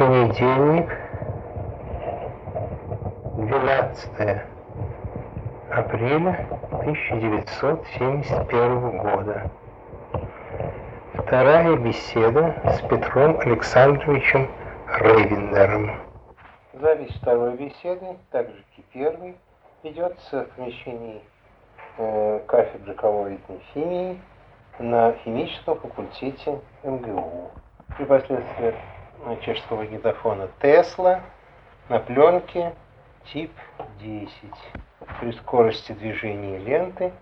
[0.00, 0.88] Понедельник,
[3.36, 4.10] 12
[5.70, 9.50] апреля 1971 года.
[11.12, 14.48] Вторая беседа с Петром Александровичем
[14.88, 16.00] Рейвендером.
[16.72, 19.36] Запись второй беседы, так же как и первой,
[19.82, 21.20] ведется в помещении
[21.98, 24.18] э, кафедры коллоидной химии
[24.78, 27.50] на химическом факультете МГУ.
[27.98, 28.74] При последствии
[29.42, 31.20] чешского магнитофона Тесла
[31.88, 32.72] на пленке
[33.32, 33.52] тип
[34.00, 34.30] 10
[35.20, 37.12] при скорости движения ленты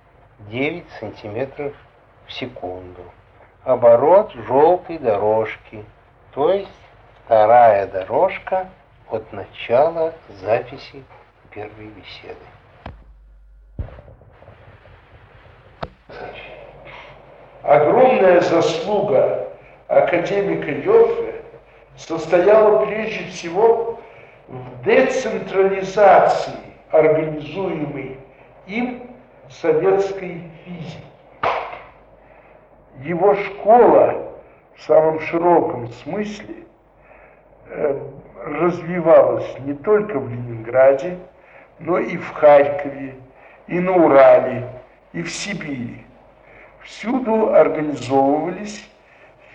[0.51, 1.73] 9 сантиметров
[2.27, 3.03] в секунду.
[3.65, 5.85] Оборот желтой дорожки,
[6.33, 6.71] то есть
[7.25, 8.69] вторая дорожка
[9.11, 11.03] от начала записи
[11.51, 12.37] первой беседы.
[17.63, 19.49] Огромная заслуга
[19.89, 21.28] академика Йоффе
[21.99, 23.99] состояла прежде всего
[24.47, 26.55] в децентрализации
[26.91, 28.17] организуемой
[28.67, 29.03] им
[29.51, 31.05] советской физики.
[33.03, 34.33] Его школа
[34.77, 36.55] в самом широком смысле
[37.69, 38.01] э,
[38.45, 41.19] развивалась не только в Ленинграде,
[41.79, 43.15] но и в Харькове,
[43.67, 44.69] и на Урале,
[45.13, 46.05] и в Сибири.
[46.83, 48.89] Всюду организовывались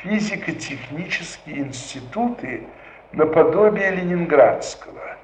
[0.04, 2.68] физико-технические институты
[3.14, 5.18] наподобие ленинградского.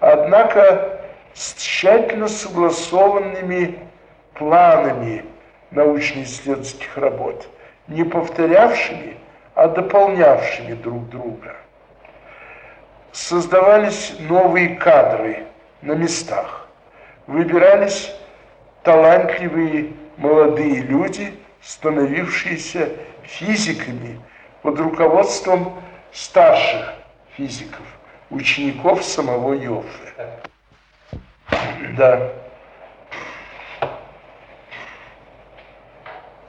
[0.00, 1.00] Однако
[1.34, 3.78] с тщательно согласованными
[4.34, 5.24] планами
[5.70, 7.48] научно-исследовательских работ,
[7.88, 9.16] не повторявшими,
[9.54, 11.56] а дополнявшими друг друга.
[13.12, 15.44] Создавались новые кадры
[15.82, 16.68] на местах,
[17.26, 18.14] выбирались
[18.82, 22.90] талантливые молодые люди, становившиеся
[23.24, 24.20] физиками
[24.62, 26.94] под руководством старших
[27.36, 27.84] физиков,
[28.30, 30.40] учеников самого Йоффе.
[31.96, 32.32] Да.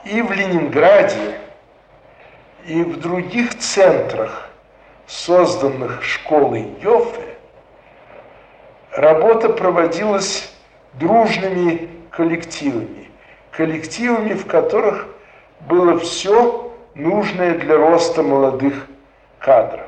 [0.06, 1.40] И в Ленинграде,
[2.66, 4.50] и в других центрах,
[5.08, 7.38] созданных школой Йоффе,
[8.92, 10.54] работа проводилась
[10.94, 13.10] дружными коллективами,
[13.52, 15.08] коллективами, в которых
[15.62, 16.63] было все
[16.96, 18.88] нужное для роста молодых
[19.40, 19.88] кадров.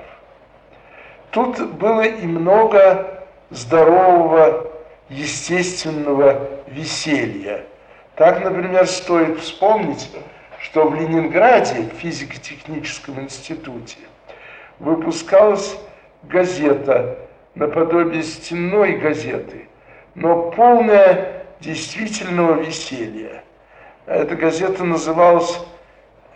[1.31, 4.71] Тут было и много здорового,
[5.09, 7.65] естественного веселья.
[8.15, 10.09] Так, например, стоит вспомнить,
[10.59, 13.97] что в Ленинграде, в физико-техническом институте,
[14.79, 15.77] выпускалась
[16.23, 17.17] газета
[17.53, 19.67] наподобие стенной газеты,
[20.15, 23.43] но полная действительного веселья.
[24.05, 25.59] Эта газета называлась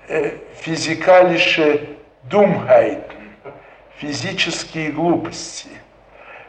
[0.09, 1.87] э, «Физикалише
[2.23, 3.03] Думхайтен»–
[3.97, 5.69] «Физические глупости».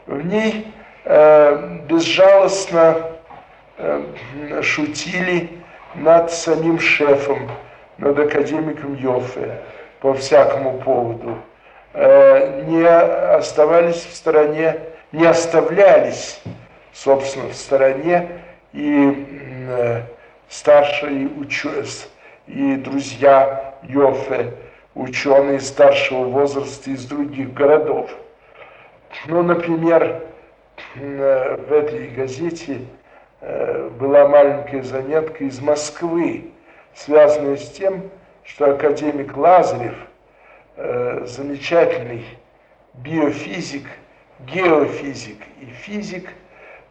[0.06, 0.72] В ней
[1.04, 3.10] э, безжалостно
[3.76, 5.50] э, шутили
[5.94, 7.50] над самим шефом,
[7.98, 9.60] над академиком Йоффе
[10.00, 11.38] по всякому поводу.
[11.92, 14.76] Не оставались в стороне,
[15.10, 16.40] не оставлялись,
[16.92, 18.28] собственно, в стороне
[18.72, 19.26] и
[20.48, 21.84] старшие ученые
[22.52, 24.54] и друзья Йофе,
[24.94, 28.10] ученые старшего возраста из других городов.
[29.26, 30.24] Ну, например,
[30.96, 32.78] в этой газете
[33.40, 36.50] э, была маленькая заметка из Москвы,
[36.94, 38.10] связанная с тем,
[38.42, 39.94] что академик Лазарев,
[40.76, 42.24] э, замечательный
[42.94, 43.86] биофизик,
[44.40, 46.30] геофизик и физик,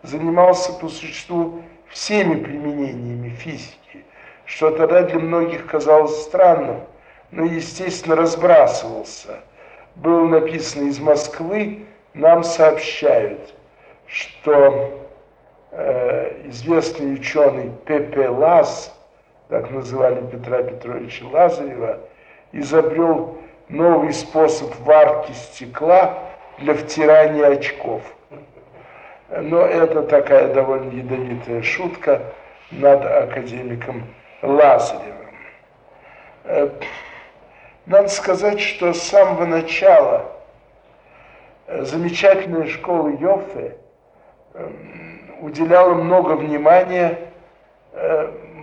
[0.03, 4.05] занимался по существу всеми применениями физики,
[4.49, 6.81] что тогда для многих казалось странным,
[7.29, 9.41] но, естественно, разбрасывался.
[9.95, 13.53] Было написано из Москвы, нам сообщают,
[14.07, 15.07] что
[15.71, 18.91] э, известный ученый Пепе Лаз,
[19.49, 21.99] так называли Петра Петровича Лазарева,
[22.51, 23.37] изобрел
[23.67, 26.17] новый способ варки стекла
[26.57, 28.01] для втирания очков–
[29.29, 32.33] но это такая довольно ядовитая шутка
[32.71, 34.05] над академиком
[34.41, 35.35] Лазаревым.
[36.45, 36.69] Э,
[37.85, 40.31] надо сказать, что с самого начала
[41.67, 43.77] э, замечательная школа Йоффе
[44.53, 44.69] э,
[45.41, 47.17] уделяла много внимания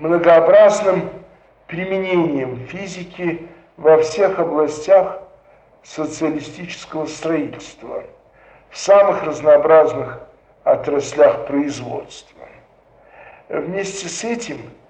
[0.01, 1.11] многообразным
[1.67, 5.21] применением физики во всех областях
[5.83, 8.05] социалистического строительства,
[8.71, 10.21] в самых разнообразных
[10.65, 12.47] отраслях производства.
[13.49, 14.86] Вместе с этим, э,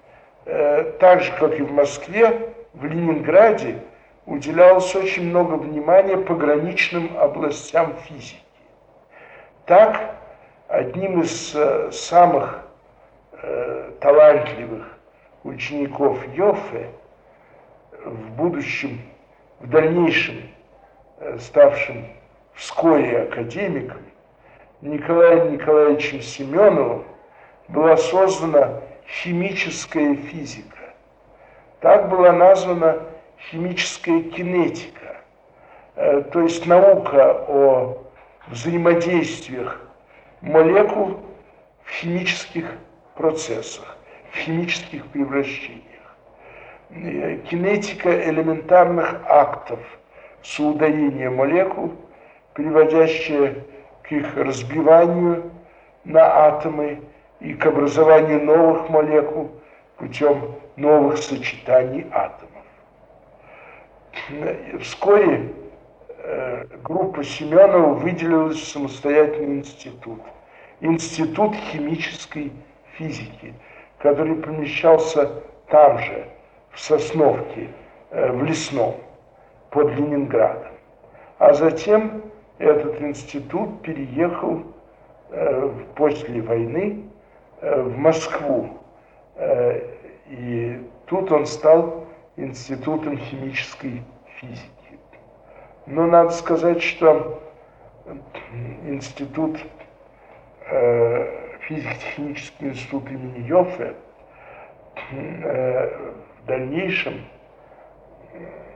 [0.99, 3.81] так же как и в Москве, в Ленинграде
[4.25, 8.39] уделялось очень много внимания пограничным областям физики.
[9.65, 10.15] Так,
[10.67, 12.61] одним из э, самых
[13.41, 14.85] э, талантливых
[15.43, 16.89] учеников Йоффе,
[18.05, 19.01] в будущем,
[19.59, 20.35] в дальнейшем
[21.19, 22.05] э, ставшим
[22.53, 24.01] вскоре академиком,
[24.81, 27.03] Николаем Николаевичем Семеновым
[27.67, 30.77] была создана химическая физика.
[31.79, 33.03] Так была названа
[33.49, 35.17] химическая кинетика,
[35.95, 38.03] э, то есть наука о
[38.47, 39.81] взаимодействиях
[40.41, 41.19] молекул
[41.83, 42.73] в химических
[43.15, 43.97] процессах,
[44.31, 45.83] в химических превращениях.
[46.89, 49.79] Э, кинетика элементарных актов
[50.43, 51.93] соударения молекул,
[52.53, 53.63] приводящая
[54.03, 55.51] к их разбиванию
[56.05, 57.01] на атомы
[57.39, 59.51] и к образованию новых молекул
[59.97, 62.51] путем новых сочетаний атомов.
[64.81, 65.53] Вскоре
[66.19, 70.19] э, группа Семенова выделилась в самостоятельный институт.
[70.81, 72.51] Институт химической
[72.93, 73.53] физики,
[73.99, 76.27] который помещался там же,
[76.71, 77.69] в Сосновке,
[78.11, 78.95] э, в Лесном,
[79.69, 80.73] под Ленинградом.
[81.39, 82.23] А затем
[82.57, 84.63] этот институт переехал
[85.29, 87.06] э, после войны
[87.61, 88.69] в Москву.
[90.27, 92.05] И тут он стал
[92.35, 94.03] Институтом химической
[94.39, 94.99] физики.
[95.87, 97.41] Но надо сказать, что
[98.85, 99.57] институт,
[100.69, 101.27] э,
[101.61, 103.93] физико-технический институт имени Йоффе
[105.11, 105.89] э,
[106.41, 107.25] в дальнейшем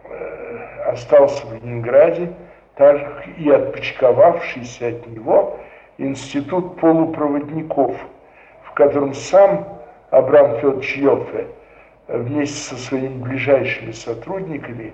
[0.10, 2.34] э, остался в Ленинграде,
[2.76, 5.60] так и отпочковавшийся от него
[5.98, 7.96] институт полупроводников,
[8.72, 9.68] в котором сам
[10.10, 11.48] Абрам Федорович Йоффе–
[12.18, 14.94] вместе со своими ближайшими сотрудниками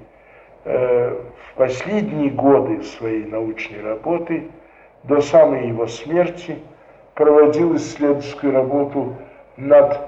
[0.65, 4.49] э, в последние годы своей научной работы,
[5.03, 6.59] до самой его смерти,
[7.15, 9.15] проводил исследовательскую работу
[9.55, 9.99] над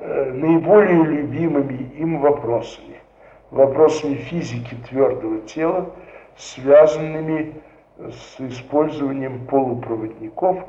[0.00, 3.00] э, наиболее любимыми им вопросами,
[3.50, 5.90] вопросами физики твердого тела,
[6.36, 7.54] связанными
[7.98, 10.64] с использованием полупроводников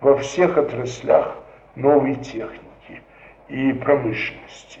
[0.00, 1.36] во всех отраслях
[1.76, 3.02] новой техники
[3.48, 4.80] и промышленности.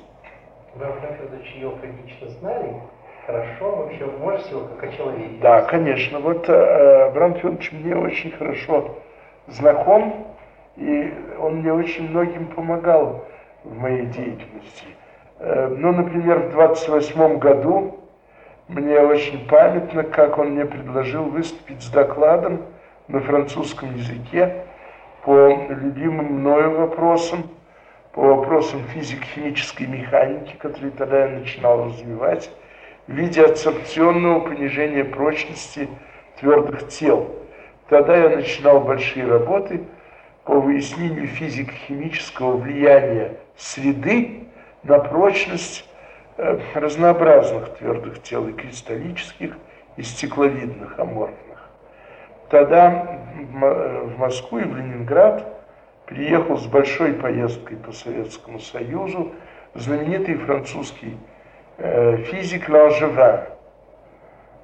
[0.74, 2.74] Вы Абрам Федорович Йофа лично знали?
[3.26, 5.36] Хорошо, вообще можете его как о человеке?
[5.40, 6.18] Да, конечно.
[6.20, 8.98] Вот э, Абрам Федорович мне очень хорошо
[9.46, 10.26] знаком,
[10.76, 13.24] и он мне очень многим помогал
[13.64, 14.86] в моей деятельности.
[15.38, 17.98] Э, ну, например, в 28 году
[18.68, 22.62] мне очень памятно, как он мне предложил выступить с докладом
[23.08, 24.64] на французском языке
[25.26, 27.50] по любимым мною вопросам–
[28.16, 32.50] по вопросам физико-химической механики, которые тогда я начинал развивать,
[33.06, 35.86] в виде адсорбционного понижения прочности
[36.40, 37.30] твердых тел.
[37.90, 39.84] Тогда я начинал большие работы
[40.44, 44.48] по выяснению физико-химического влияния среды
[44.82, 45.86] на прочность
[46.38, 49.58] э, разнообразных твердых тел, и кристаллических,
[49.98, 51.45] и стекловидных, аморфных.
[52.48, 53.20] Тогда
[53.52, 55.52] в Москву и в Ленинград–
[56.06, 59.32] приехал с большой поездкой по Советскому Союзу
[59.74, 61.18] знаменитый французский
[61.76, 63.40] э, физик Ланжевин.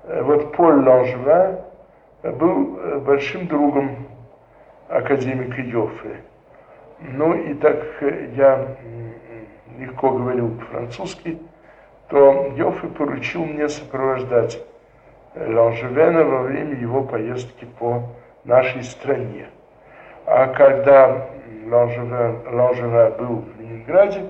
[0.05, 1.58] Э, вот Поль Ланжевин
[2.23, 4.07] был э, большим другом
[4.88, 6.23] академика Йоффе.
[7.00, 7.85] Ну и так
[8.37, 8.76] я
[9.76, 11.38] легко говорил по-французски,
[12.09, 14.64] то Йоффе поручил мне сопровождать
[15.35, 18.03] Ланжевена во время его поездки по
[18.45, 19.47] нашей стране.
[20.27, 21.27] А когда
[21.67, 24.29] Ланжеве был в Ленинграде,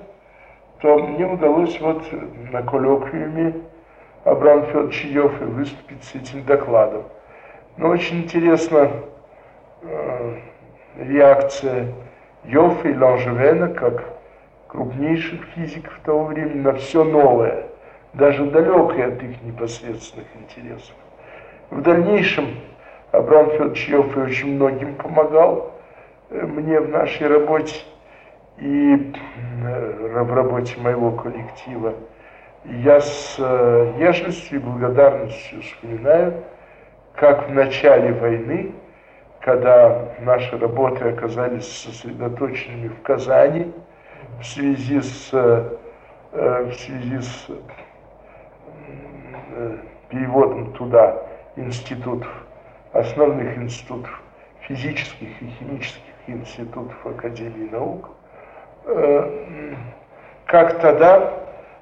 [0.81, 2.03] то мне удалось вот
[2.51, 3.53] на коллоквиуме
[4.23, 7.03] Абрам Федорович Йоффе выступить с этим докладом.
[7.77, 8.89] Но очень интересна
[9.81, 10.35] э,
[10.97, 11.87] реакция
[12.45, 14.03] Йоффе и Ланжевена, как
[14.67, 17.65] крупнейших физиков того времени, на все новое,
[18.13, 20.95] даже далекое от их непосредственных интересов.
[21.69, 22.59] В дальнейшем
[23.11, 25.73] Абрам Федорович Йоффе очень многим помогал,
[26.29, 27.75] мне в нашей работе
[28.57, 29.13] и
[29.61, 31.93] в работе моего коллектива.
[32.65, 36.43] Я с э, нежностью и благодарностью вспоминаю,
[37.13, 38.71] как в начале войны,
[39.41, 43.73] когда наши работы оказались сосредоточенными в Казани
[44.39, 45.75] в связи с, э,
[46.31, 47.53] в связи с э,
[50.09, 51.21] переводом туда
[51.55, 52.31] институтов,
[52.91, 54.21] основных институтов
[54.61, 58.09] физических и химических институтов Академии наук,
[58.85, 59.75] э,
[60.45, 61.33] как тогда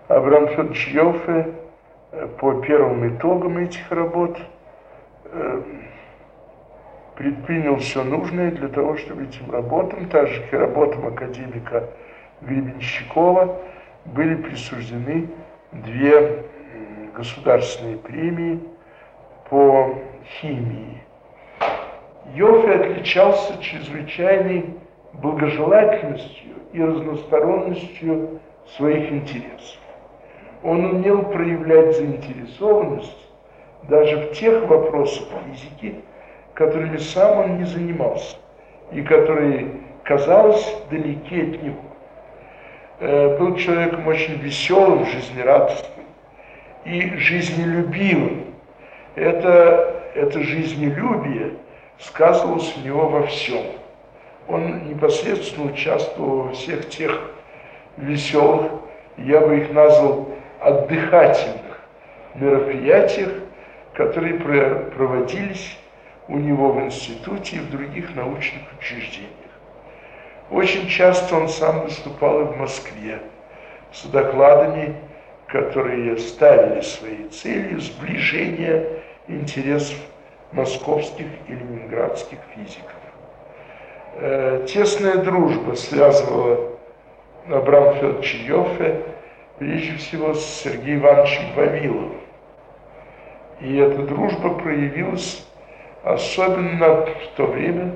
[0.08, 1.54] Абрам Федорович Йоффе
[2.12, 4.38] э, по первым итогам этих работ
[5.26, 5.62] э,
[7.16, 11.90] предпринял все нужное для того, чтобы этим работам, так же как и работам академика
[12.42, 13.60] Гребенщикова,
[14.06, 15.30] были присуждены
[15.72, 16.46] две
[17.22, 18.60] государственные премии
[19.50, 19.94] по
[20.26, 21.04] химии.
[22.34, 24.66] Йоффе отличался чрезвычайной
[25.14, 28.40] благожелательностью и разносторонностью
[28.76, 29.78] своих интересов.
[30.64, 33.30] Он умел проявлять заинтересованность
[33.84, 36.02] даже в тех вопросах физики,
[36.56, 38.38] которыми сам он не занимался
[38.92, 39.68] и которые,
[40.04, 41.82] казалось, далеки от него.
[43.00, 46.01] Э, был человеком очень веселым, жизнерадостным
[46.86, 48.46] и жизнелюбивым.
[49.16, 51.54] Это, это жизнелюбие
[52.00, 53.64] сказывалось у него во всем.
[54.48, 57.32] Он непосредственно участвовал во всех тех
[57.98, 58.72] веселых,
[59.18, 61.80] я бы их назвал отдыхательных
[62.36, 63.32] мероприятиях,
[63.94, 65.78] которые проводились
[66.28, 69.30] у него в институте и в других научных учреждениях.
[70.50, 73.20] Очень часто он сам выступал и в Москве
[73.94, 74.96] с докладами,
[75.52, 78.88] которые ставили своей целью сближение
[79.28, 79.98] интересов
[80.52, 82.96] московских и ленинградских физиков.
[84.16, 86.72] Э, тесная дружба связывала
[87.50, 89.02] Абрам Федоровича Йоффе
[89.60, 92.14] прежде всего с Сергеем Ивановичем Вавиловым.
[93.60, 95.46] И эта дружба проявилась
[96.04, 97.92] особенно в то время,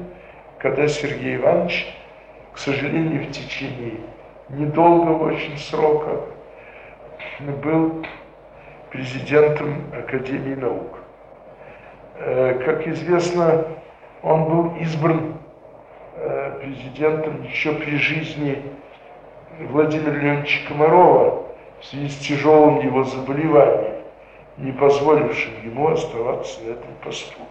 [0.60, 1.88] когда Сергей Иванович
[2.56, 3.98] к сожалению, в течение
[4.48, 6.22] недолгого очень срока
[7.40, 8.06] был
[8.92, 11.00] президентом Академии наук.
[12.16, 13.66] Э, как известно,
[14.24, 15.34] он был избран
[16.16, 18.62] э, президентом еще при жизни
[19.60, 21.48] Владимира Леонидовича Комарова
[21.82, 23.96] в связи с тяжелым его заболеванием,
[24.58, 27.42] не позволившим ему оставаться на этом посту.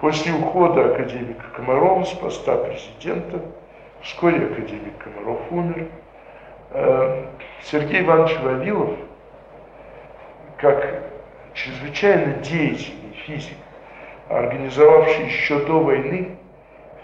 [0.00, 3.40] После ухода академика Комарова с поста президента–
[4.02, 5.88] Вскоре академик Комаров умер.
[6.70, 7.24] Э,
[7.62, 8.98] Сергей Иванович Вавилов,
[10.58, 11.02] как
[11.54, 13.56] чрезвычайно деятельный физик,
[14.28, 16.36] организовавший еще до войны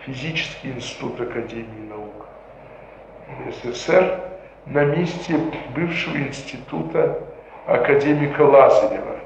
[0.04, 2.26] физический институт Академии наук
[3.62, 4.20] СССР
[4.66, 5.38] на месте
[5.74, 7.20] бывшего института
[7.66, 9.16] академика Лазарева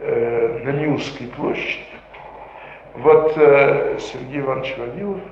[0.00, 1.84] э, на Милской площади.
[2.94, 5.20] Вот э, Сергей Иванович Вавилов–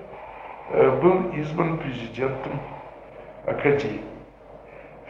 [0.73, 2.59] был избран президентом
[3.47, 4.12] Академии.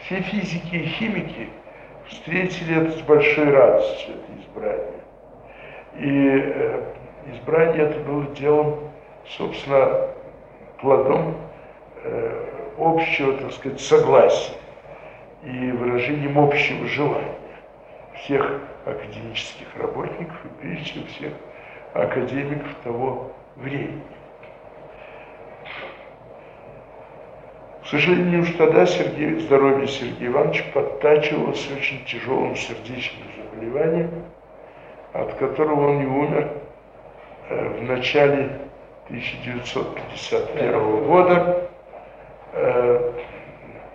[0.05, 1.49] Все физики и химики
[2.09, 5.03] встретили это с большой радостью, это избрание.
[5.97, 6.93] И э,
[7.35, 8.91] избрание это было делом,
[9.27, 10.09] собственно,
[10.81, 11.37] плодом
[12.03, 12.45] э,
[12.79, 14.55] общего, так сказать, согласия
[15.45, 17.39] и выражением общего желания
[18.17, 21.33] всех академических работников и прежде всех
[21.95, 24.03] академиков того времени.
[27.89, 34.11] Сожалению, уж тогда Сергей, здоровье Сергея Ивановича подтачивалось очень тяжелым сердечным заболеванием,
[35.13, 36.53] от которого он и умер
[37.49, 38.61] э, в начале
[39.09, 41.69] 1951 года
[42.53, 43.13] э,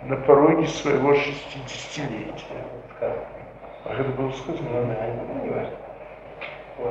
[0.04, 2.62] на пороге своего 60-летия.
[3.00, 4.68] А это было сказано?
[4.70, 5.06] Ну, да,
[5.42, 5.72] не важно.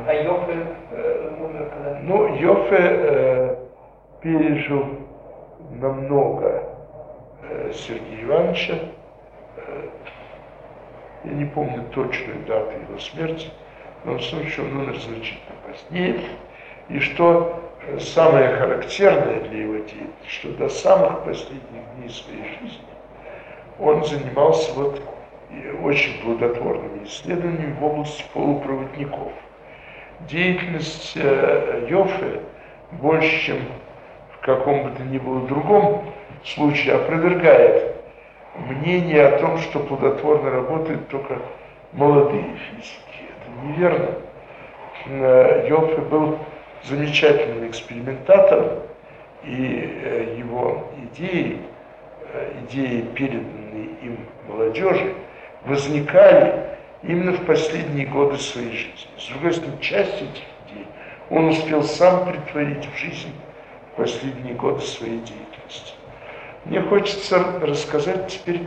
[0.08, 2.00] А Йофе э, умер когда?
[2.02, 3.56] Ну, Йофе э,
[4.22, 4.86] пережил
[5.80, 6.77] намного
[7.74, 8.80] Сергея Ивановича.
[9.58, 9.90] Э,
[11.24, 13.50] я не помню точную дату его смерти,
[14.06, 16.20] но в случае он умер значительно позднее.
[16.90, 17.62] И что
[18.00, 22.86] самое характерное для его деятельности, что до самых последних дней своей жизни
[23.80, 25.02] он занимался вот
[25.84, 29.32] очень плодотворными исследованиями в области полупроводников.
[30.22, 32.42] Деятельность э, Йоффе
[32.94, 33.58] больше, чем
[34.32, 36.04] в каком бы то ни было другом
[36.44, 37.96] случае опровергает
[38.56, 41.40] мнение о том, что плодотворно работают только
[41.94, 43.30] молодые физики.
[43.30, 44.10] Это неверно.
[45.06, 46.40] Э, Йоффе был
[46.84, 48.80] замечательным экспериментатором,
[49.44, 51.60] и э, его идеи,
[52.34, 54.18] э, идеи, переданные им
[54.48, 55.14] молодежи,
[55.66, 59.10] возникали именно в последние годы своей жизни.
[59.18, 60.88] С другой стороны, часть этих идей
[61.30, 63.34] он успел сам притворить в жизнь
[63.94, 65.94] в последние годы своей деятельности.
[66.70, 68.62] Мне хочется рассказать теперь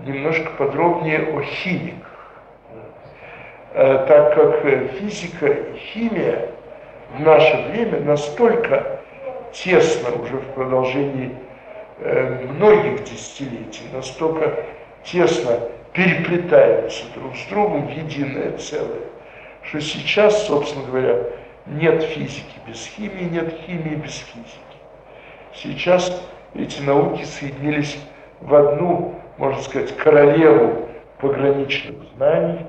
[0.00, 2.10] немножко подробнее о химиках,
[3.72, 6.48] э, так как э, физика и химия
[7.16, 9.00] в наше время настолько
[9.52, 11.36] тесно уже в продолжении
[12.00, 14.64] э, многих десятилетий, настолько
[15.04, 15.60] тесно
[15.92, 19.02] переплетаются друг с другом в единое целое.
[19.62, 21.22] Что сейчас, собственно говоря,
[21.66, 24.58] нет физики без химии, нет химии без физики.
[25.54, 26.10] Сейчас
[26.58, 27.98] эти науки соединились
[28.40, 32.66] в одну, можно сказать, королеву пограничных знаний,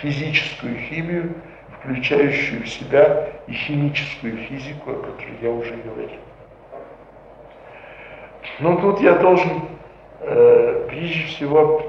[0.00, 1.34] физическую химию,
[1.78, 6.20] включающую в себя и химическую физику, о которой я уже говорил.
[8.58, 9.62] Но тут я должен
[10.20, 11.82] э, прежде всего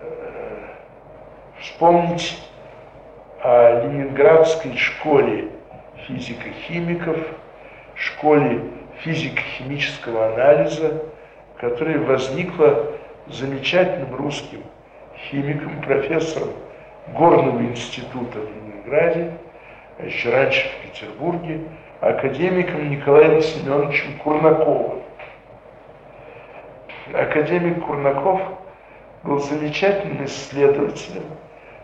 [0.00, 0.66] э,
[1.60, 2.42] вспомнить
[3.42, 5.48] о Ленинградской школе
[6.06, 7.16] физико-химиков,
[7.94, 8.60] школе
[9.02, 11.02] физико-химического анализа,
[11.58, 12.92] которая возникла
[13.28, 14.62] замечательным русским
[15.30, 16.50] химиком, профессором
[17.08, 19.32] Горного института в Ленинграде,
[19.98, 21.60] а еще раньше в Петербурге,
[22.00, 25.02] академиком Николаем Семеновичем Курнаковым.
[27.12, 28.40] Академик Курнаков
[29.24, 31.24] был замечательным исследователем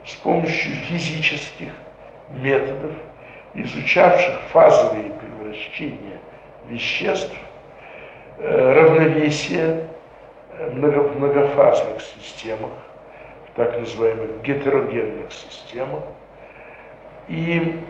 [0.06, 1.72] с помощью физических
[2.30, 2.92] методов,
[3.54, 6.18] изучавших фазовые превращения
[6.68, 7.34] веществ,
[8.38, 9.88] э, равновесие
[10.52, 12.70] э, в многофазных системах,
[13.48, 16.02] в так называемых гетерогенных системах,
[17.28, 17.80] и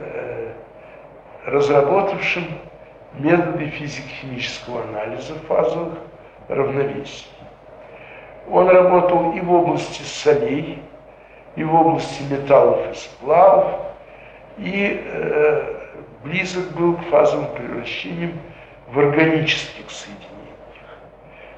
[0.00, 0.52] э,
[1.46, 2.44] разработавшим
[3.14, 5.98] методы физико-химического анализа фазовых
[6.48, 7.26] равновесий.
[8.50, 10.82] Он работал и в области солей,
[11.56, 13.80] и в области металлов и сплавов,
[14.58, 15.79] и э,
[16.22, 18.32] близок был к фазовым превращениям
[18.88, 20.30] в органических соединениях.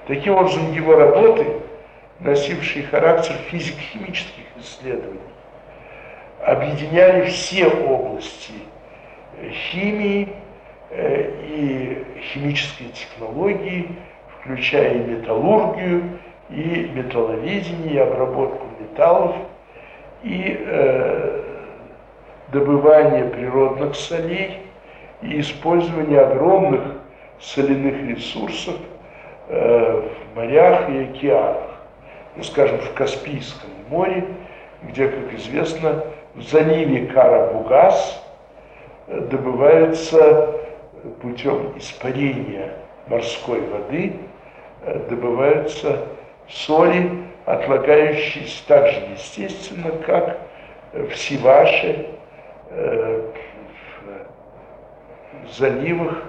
[0.06, 1.46] Таким образом, его работы,
[2.20, 5.20] носившие характер физико-химических исследований,
[6.44, 8.52] объединяли все области
[9.50, 10.28] химии
[10.90, 13.88] э, и химической технологии,
[14.40, 16.18] включая и металлургию,
[16.50, 19.36] и металловедение, и обработку металлов,
[20.22, 21.51] и э,
[22.52, 24.60] добывание природных солей,
[25.22, 26.82] и использование огромных
[27.40, 28.74] соляных ресурсов
[29.48, 31.70] э, в морях и океанах.
[32.36, 34.24] Ну, скажем, в Каспийском море,
[34.82, 38.22] где, как известно, в заливе Карабугас
[39.06, 40.56] э, добывается
[41.20, 42.72] путем испарения
[43.06, 44.16] морской воды,
[44.84, 46.04] э, добываются
[46.48, 47.10] соли,
[47.44, 50.38] отлагающиеся так же естественно, как
[50.92, 52.06] в Сиваше,
[55.44, 56.22] в заливах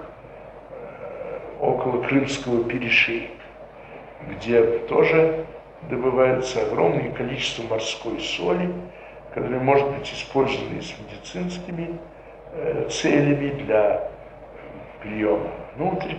[1.60, 3.32] около Крымского перешейка,
[4.28, 5.46] где тоже
[5.88, 8.72] добывается огромное количество морской соли,
[9.32, 11.98] которая может быть использована и с медицинскими
[12.52, 14.10] э, целями для
[15.02, 16.14] приема внутрь,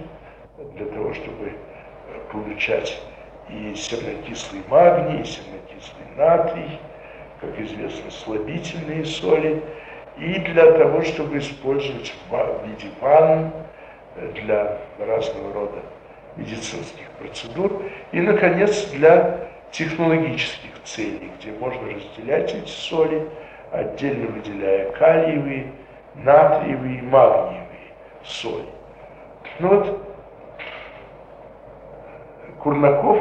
[0.76, 1.54] для того, чтобы
[2.32, 3.02] получать
[3.50, 6.80] и сернокислый магний, и сернокислый натрий,
[7.40, 9.62] как известно, слабительные соли,
[10.18, 13.52] и для того, чтобы использовать в виде ванн
[14.34, 15.80] для разного рода
[16.38, 23.28] медицинских процедур, и, наконец, для технологических целей, где можно разделять эти соли,
[23.72, 25.72] отдельно выделяя калиевые,
[26.16, 27.66] натриевые и магниевые
[28.24, 28.70] соли.
[29.60, 30.02] Ну вот,
[32.62, 33.20] Курнаков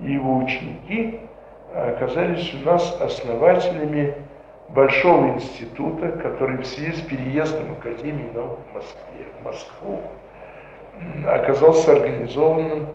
[0.00, 1.20] и его ученики
[1.74, 4.14] оказались у нас основателями
[4.68, 10.00] большого института, который в связи с переездом Академии наук в Москве, в Москву
[11.26, 12.88] оказался организованным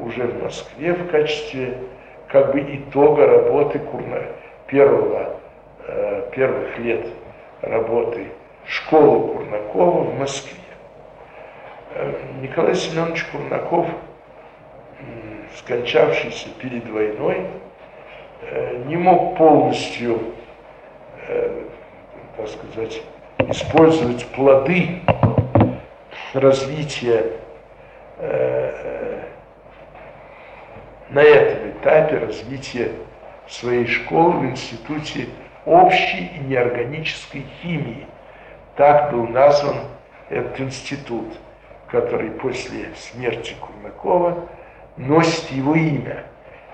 [0.00, 1.78] уже в Москве в качестве
[2.28, 4.22] как бы итога работы Курна,
[4.66, 5.36] первого,
[5.86, 7.06] э, первых лет
[7.62, 8.28] работы
[8.66, 10.58] школы Курнакова в Москве.
[11.94, 13.86] Э, Николай Семенович Курнаков,
[15.56, 17.46] скончавшийся перед войной,
[18.42, 20.20] э, не мог полностью,
[21.30, 21.64] э,
[22.36, 23.02] так сказать,
[23.38, 25.02] использовать плоды
[26.34, 27.24] развития
[31.10, 32.92] на этом этапе развития
[33.48, 35.28] своей школы в Институте
[35.66, 38.06] общей и неорганической химии.
[38.76, 39.76] Так был назван
[40.28, 41.26] этот институт,
[41.88, 44.48] который после смерти Курнакова
[44.96, 46.24] носит его имя.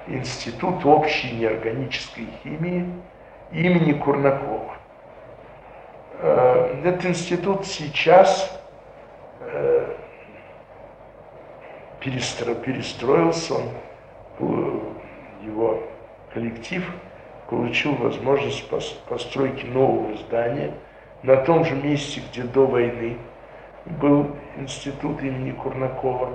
[0.06, 2.86] Институт общей неорганической химии
[3.52, 4.74] имени Курнакова.
[6.18, 8.60] Э, этот институт сейчас
[9.40, 9.94] э,
[12.00, 13.70] перестроился, он
[15.42, 15.82] его
[16.32, 16.84] коллектив
[17.48, 18.68] получил возможность
[19.08, 20.72] постройки нового здания
[21.22, 23.16] на том же месте, где до войны
[23.84, 26.30] был институт имени Курнакова.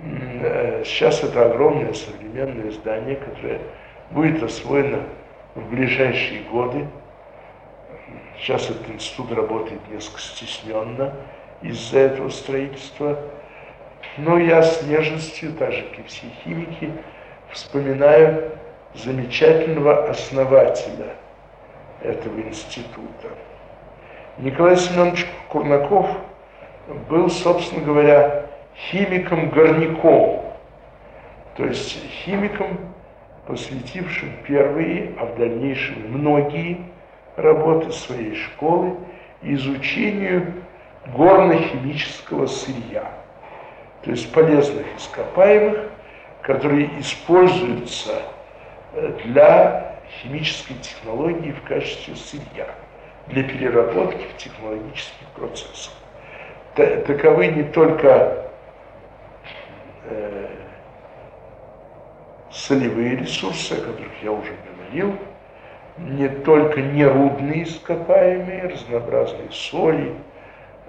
[0.00, 3.60] Э, сейчас это огромное современное здание, которое
[4.10, 5.00] будет освоено
[5.54, 6.86] в ближайшие годы.
[8.38, 11.14] Сейчас этот институт работает несколько стесненно
[11.62, 13.18] из-за этого строительства.
[14.16, 16.92] Но я с нежностью, так же как и все химики,
[17.50, 18.52] вспоминаю
[18.94, 21.14] замечательного основателя
[22.02, 23.28] этого института.
[24.38, 26.08] Николай Семенович Курнаков
[27.08, 30.42] был, собственно говоря, химиком-горняком,
[31.56, 32.78] то есть химиком,
[33.46, 36.78] посвятившим первые, а в дальнейшем многие
[37.36, 38.96] работы своей школы
[39.42, 40.52] изучению
[41.14, 43.10] горно-химического сырья,
[44.02, 45.90] то есть полезных ископаемых,
[46.42, 48.22] которые используются
[48.92, 52.68] э, для химической технологии в качестве сырья,
[53.26, 55.94] для переработки в технологических процессах.
[56.74, 58.46] Таковы не только
[60.04, 60.48] э,
[62.54, 65.18] солевые ресурсы, о которых я уже говорил,
[65.98, 70.14] не только нерудные ископаемые, разнообразные соли,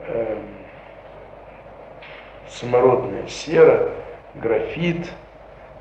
[0.07, 0.37] э,
[2.49, 3.91] самородная сера,
[4.35, 5.11] графит,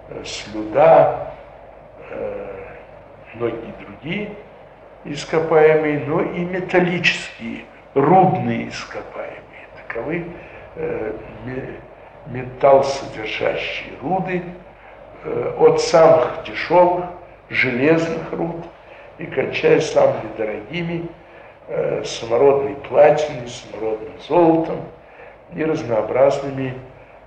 [0.08, 1.32] э, слюда,
[2.10, 2.46] э,
[3.34, 4.30] многие другие
[5.04, 9.68] ископаемые, но и металлические, рудные ископаемые.
[9.86, 10.26] Таковы
[10.76, 11.12] э,
[12.26, 14.42] металл содержащие руды,
[15.24, 17.06] от самых дешевых
[17.48, 18.64] железных руд
[19.18, 21.08] и кончая самыми дорогими
[21.68, 24.80] э, самородной платиной, самородным золотом
[25.54, 26.74] и разнообразными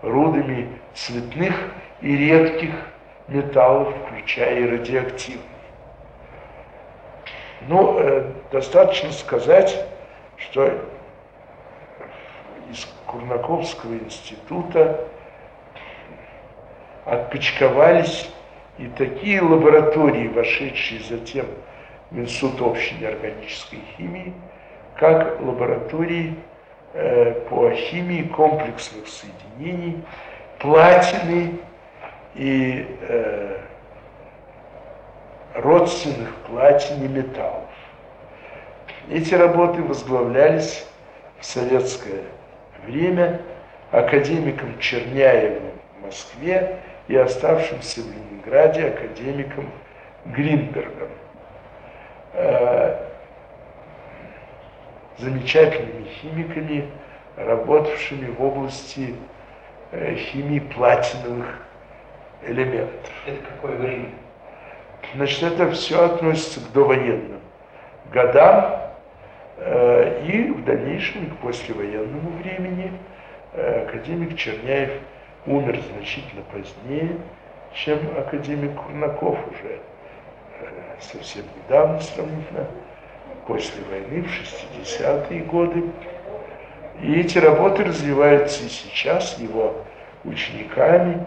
[0.01, 1.55] рудами цветных
[2.01, 2.71] и редких
[3.27, 5.43] металлов, включая и радиоактивные.
[7.61, 9.85] Ну, э, достаточно сказать,
[10.37, 10.71] что
[12.69, 15.07] из Курнаковского института
[17.07, 18.29] отпочковались
[18.77, 21.45] и такие лаборатории, вошедшие затем
[22.11, 24.33] в Институт общей неорганической химии,
[24.95, 26.35] как лаборатории
[26.93, 30.03] э, по химии комплексных соединений,
[30.59, 31.59] платины
[32.35, 33.57] и э,
[35.55, 37.69] родственных платине металлов.
[39.09, 40.85] Эти работы возглавлялись
[41.39, 42.23] в советское
[42.85, 43.41] время
[43.91, 49.69] академиком Черняевым в Москве и оставшимся в Ленинграде академиком
[50.25, 51.09] Гринбергом.
[52.33, 53.07] Э,
[55.17, 56.89] замечательными химиками,
[57.35, 59.15] работавшими в области
[59.91, 61.61] э, химии платиновых
[62.45, 63.11] элементов.
[63.25, 64.09] Это какое время?
[65.15, 67.39] Значит, это все относится к довоенным
[68.11, 68.81] годам
[69.57, 72.91] э, и в дальнейшем к послевоенному времени.
[73.53, 74.91] Э, академик Черняев
[75.47, 77.17] умер значительно позднее,
[77.73, 79.79] чем академик Курнаков уже
[80.59, 80.65] э,
[80.99, 82.67] совсем недавно сравнительно,
[83.47, 85.83] после войны, в 60-е годы.
[87.01, 89.75] И эти работы развиваются и сейчас его
[90.23, 91.25] учениками,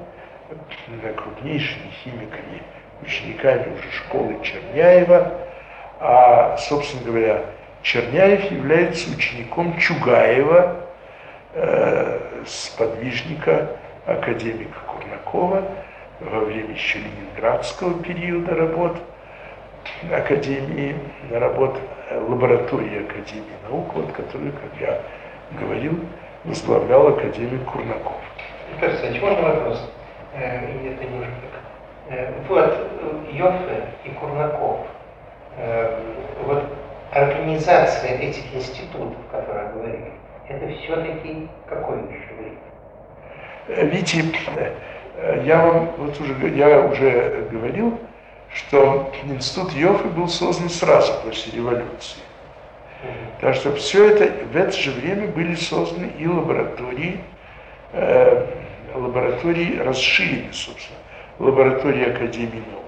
[1.16, 2.62] крупнейшими химиками
[3.02, 5.32] учениками уже школы Черняева,
[6.00, 7.44] а, собственно говоря,
[7.82, 10.76] Черняев является учеником Чугаева,
[11.54, 13.68] э, сподвижника
[14.06, 15.62] академика Курнакова
[16.20, 18.96] во время еще ленинградского периода работ
[20.12, 20.96] Академии,
[21.30, 21.76] работ
[22.10, 25.00] лаборатории Академии наук, вот, которую, как я
[25.58, 25.98] говорил,
[26.44, 28.20] возглавлял академик Курнаков.
[28.74, 29.90] Петр Александрович, можно вопрос?
[30.34, 31.50] Э, это немножко
[32.10, 32.76] Э, вот
[33.30, 34.80] Йоффе и Курнаков,
[35.56, 36.00] э,
[36.44, 36.64] вот
[37.12, 40.12] организация этих институтов, которые говорили,
[40.48, 42.58] это все-таки какое еще время?
[43.70, 44.24] Э, видите,
[45.44, 47.98] я вам вот уже, я уже говорил,
[48.52, 52.18] что институт Йоффе был создан сразу после революции.
[53.40, 57.20] Так что все это, в это же время были созданы и лаборатории,
[57.92, 58.46] э,
[58.94, 60.98] лаборатории расширены, собственно
[61.38, 62.84] лаборатории Академии наук.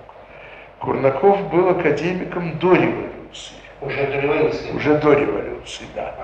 [0.78, 3.54] Курнаков был академиком до революции.
[3.80, 4.70] Уже до революции?
[4.72, 6.14] Уже до революции, да.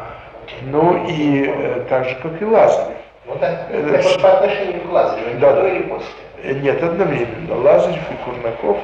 [0.62, 2.97] Ну и э, так же, как и Лазарев.
[3.29, 6.09] Ну это, это по отношению к Лазареву, да, до или после?
[6.43, 7.57] Э, нет, одновременно.
[7.57, 8.79] Лазарев и Курнаков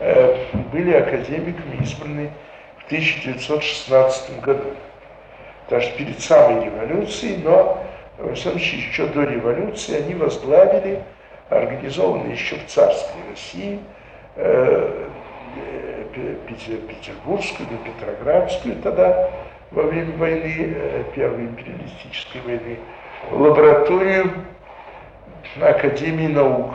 [0.00, 0.34] э,
[0.72, 2.30] были академиками избраны
[2.78, 4.70] в 1916 году.
[5.68, 7.84] Даже перед самой революцией, но,
[8.16, 11.02] в всяком случае, еще до революции они возглавили
[11.50, 13.78] организованный еще в царской России,
[14.36, 15.08] э,
[16.46, 19.30] Петербургскую, да, Петроградскую тогда,
[19.70, 22.78] во время войны, э, Первой империалистической войны,
[23.30, 24.32] лабораторию
[25.60, 26.74] Академии наук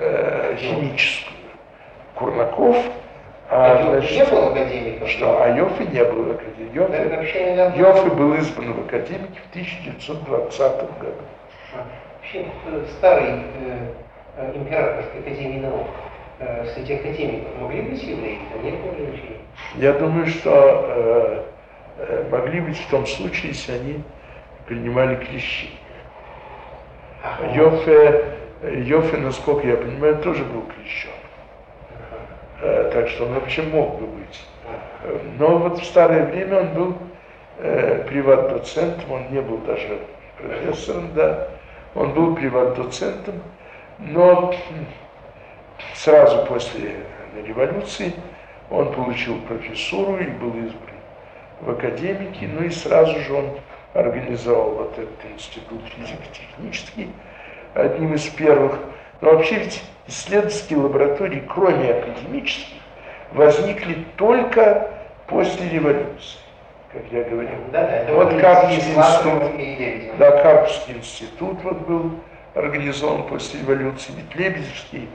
[0.00, 1.30] э, химическую.
[2.14, 2.76] Курнаков,
[3.48, 5.08] а, а значит, не был академиком?
[5.08, 5.42] Что?
[5.42, 6.72] А Йоффе не был в академии.
[6.72, 11.14] Йоффе, Йоффе был избран в академике в 1920 году.
[11.74, 12.46] А, вообще,
[12.98, 13.92] старый э,
[14.36, 15.88] э, императорской академии наук
[16.38, 18.38] э, среди академиков могли быть евреи?
[18.54, 19.40] А нет евреев?
[19.76, 21.42] Я думаю, что э,
[21.98, 24.02] э, могли быть в том случае, если они
[24.70, 25.76] принимали крещение.
[27.24, 27.52] Ага.
[27.54, 28.24] Йоффе,
[28.62, 31.10] Йоффе, насколько я понимаю, тоже был крещен.
[32.62, 34.40] Э, так что он вообще мог бы быть.
[35.38, 36.94] Но вот в старое время он был
[37.58, 39.98] э, приват-доцентом, он не был даже
[40.38, 41.48] профессором, да,
[41.96, 43.42] он был приват-доцентом,
[43.98, 44.54] но
[45.94, 46.94] сразу после
[47.44, 48.12] революции
[48.70, 51.00] он получил профессуру и был избран
[51.60, 53.58] в академике, ну и сразу же он
[53.94, 57.10] организовал вот этот институт физико-технический,
[57.74, 58.78] одним из первых.
[59.20, 62.78] Но вообще ведь исследовательские лаборатории, кроме академических,
[63.32, 64.90] возникли только
[65.26, 66.38] после революции,
[66.92, 67.58] как я говорил.
[67.72, 72.12] Да, да, вот Карпский институт, да, Карпский институт вот был
[72.54, 75.08] организован после революции, ведь Лебедевский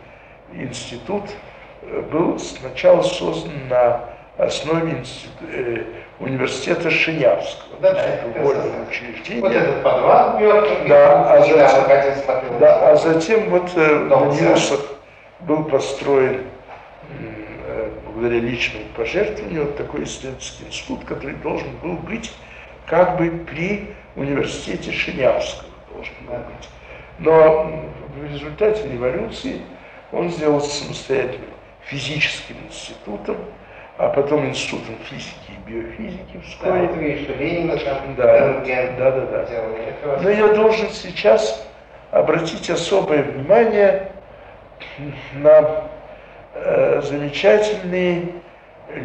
[0.54, 1.24] институт
[1.82, 4.06] э, был сначала создан на
[4.38, 5.84] основе института, э,
[6.20, 7.80] университета Шинявского.
[7.82, 9.42] Да, вольное учреждение.
[9.42, 14.80] Вот этот подвал мертвый, да, а затем, да, а затем вот э, Ньюсах
[15.42, 16.44] был построен
[17.68, 22.34] э, благодаря личному пожертвованию вот такой исследовательский институт, который должен был быть
[22.86, 26.70] как бы при университете Шинявского должен был быть.
[27.20, 27.84] Но
[28.16, 29.62] в результате революции
[30.12, 31.50] он сделался самостоятельным
[31.86, 33.38] физическим институтом,
[33.98, 36.88] а потом институтом физики биофизики вскоре.
[36.88, 40.20] Да, видишь, Ленина там, да, да, да, да.
[40.22, 41.68] Но я должен сейчас
[42.12, 44.12] обратить особое внимание
[45.34, 45.86] на
[46.54, 48.30] э, замечательные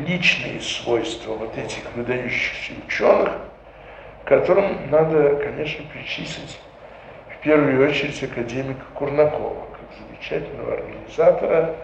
[0.07, 3.33] личные свойства вот этих выдающихся ученых,
[4.25, 6.61] которым надо, конечно, причислить
[7.35, 11.75] в первую очередь академика Курнакова, как замечательного организатора,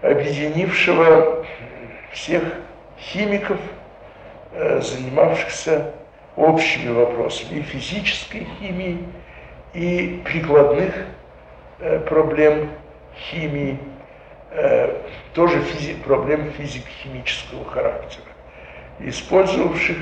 [0.00, 1.44] объединившего
[2.12, 2.42] всех
[2.98, 3.58] химиков,
[4.52, 5.92] э, занимавшихся
[6.36, 8.98] общими вопросами и физической химии,
[9.72, 10.94] и прикладных
[11.80, 12.70] э, проблем
[13.16, 13.78] химии,
[14.50, 14.96] э,
[15.34, 18.26] тоже физи проблем физико-химического характера,
[19.00, 19.96] использовавших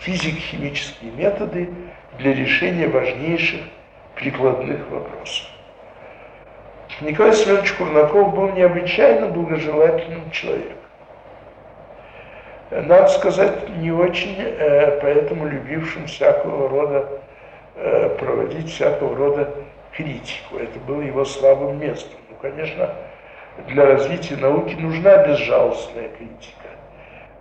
[0.00, 1.68] физико-химические методы
[2.18, 3.60] для решения важнейших
[4.14, 5.46] прикладных вопросов.
[7.00, 10.77] Николай Семенович Курнаков был необычайно благожелательным человеком
[12.70, 17.08] надо сказать, не очень э, поэтому любившим всякого рода,
[17.76, 19.50] э, проводить всякого рода
[19.92, 20.58] критику.
[20.58, 22.18] Это было его слабым местом.
[22.28, 22.90] Ну, конечно,
[23.68, 26.68] для развития науки нужна безжалостная критика,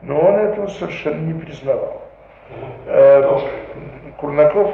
[0.01, 2.01] но он этого совершенно не признавал.
[2.85, 3.39] Э,
[4.17, 4.73] Курнаков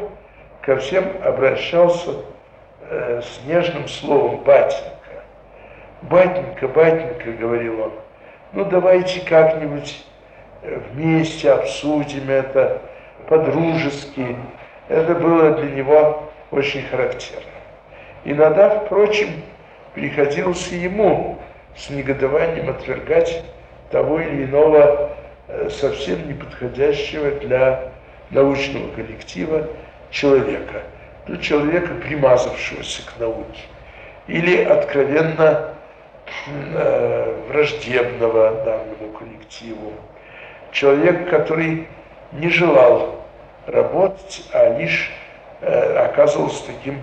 [0.61, 2.11] ко всем обращался
[2.89, 4.93] э, с нежным словом «батенька».
[6.03, 7.91] «Батенька, батенька»,— говорил он,—
[8.53, 10.05] «ну давайте как-нибудь
[10.63, 12.81] вместе обсудим это
[13.27, 14.35] по-дружески.
[14.89, 17.49] Это было для него очень характерно.
[18.25, 19.29] Иногда, впрочем,
[19.93, 21.39] приходилось ему
[21.75, 23.43] с негодованием отвергать
[23.91, 25.11] того или иного
[25.47, 27.91] э, совсем неподходящего для
[28.29, 29.67] научного коллектива
[30.09, 30.81] человека.
[31.27, 33.61] Ну, человека, примазавшегося к науке.
[34.27, 35.73] Или откровенно
[36.47, 39.93] э, враждебного данному коллективу
[40.73, 41.87] человек, который
[42.33, 43.23] не желал
[43.67, 45.11] работать, а лишь
[45.61, 46.99] э, оказывался таким,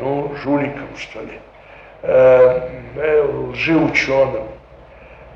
[0.00, 1.38] ну, жуликом, что ли,
[2.02, 4.48] э, э, лжеученым,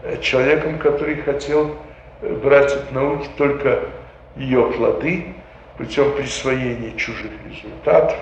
[0.02, 1.76] э, человеком, который хотел
[2.20, 3.80] брать от науки только
[4.36, 5.34] ее плоды
[5.76, 8.18] путем присвоения чужих результатов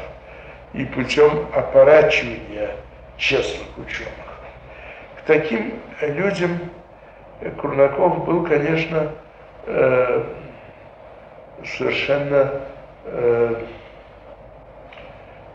[0.73, 2.71] и путем опорачивания
[3.19, 4.13] честных ученых.
[5.19, 6.59] К таким людям
[7.61, 9.13] Курнаков был, конечно,
[9.67, 10.25] э,
[11.65, 12.53] совершенно
[13.05, 13.55] э,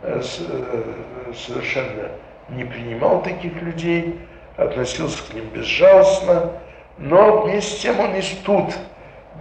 [0.02, 0.22] э,
[1.34, 2.10] совершенно
[2.50, 4.20] не принимал таких людей,
[4.58, 6.54] относился к ним безжалостно,
[6.98, 8.74] но вместе с тем он и тут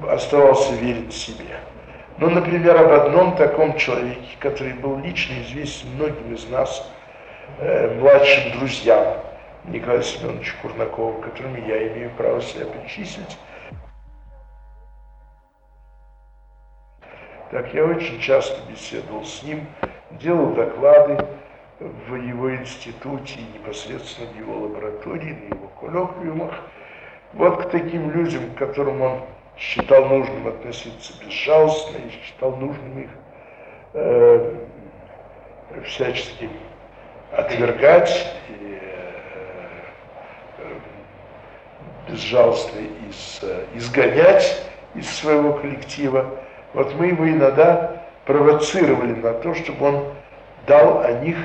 [0.09, 1.61] оставался верен себе.
[2.19, 6.91] Ну, например, об одном таком человеке, который был лично известен многим из нас,
[7.59, 9.05] э, младшим друзьям,
[9.65, 13.39] Николая Семеновича Курнакова, которыми я имею право себя причислить.
[17.51, 19.67] Так я очень часто беседовал с ним
[20.13, 21.27] делал доклады
[21.81, 26.61] в его институте, непосредственно в его лаборатории, на его коллоквиумах.
[27.33, 29.21] Вот к таким людям, к которым он
[29.57, 33.11] считал нужным относиться безжалостно и считал нужным их
[33.95, 34.57] э,
[35.85, 36.49] всячески
[37.33, 38.79] отвергать и
[40.59, 40.79] э,
[42.09, 43.41] безжалостно из,
[43.75, 44.63] изгонять
[44.95, 46.27] из своего коллектива.
[46.73, 50.05] Вот мы его иногда провоцировали на то, чтобы он
[50.67, 51.37] дал о них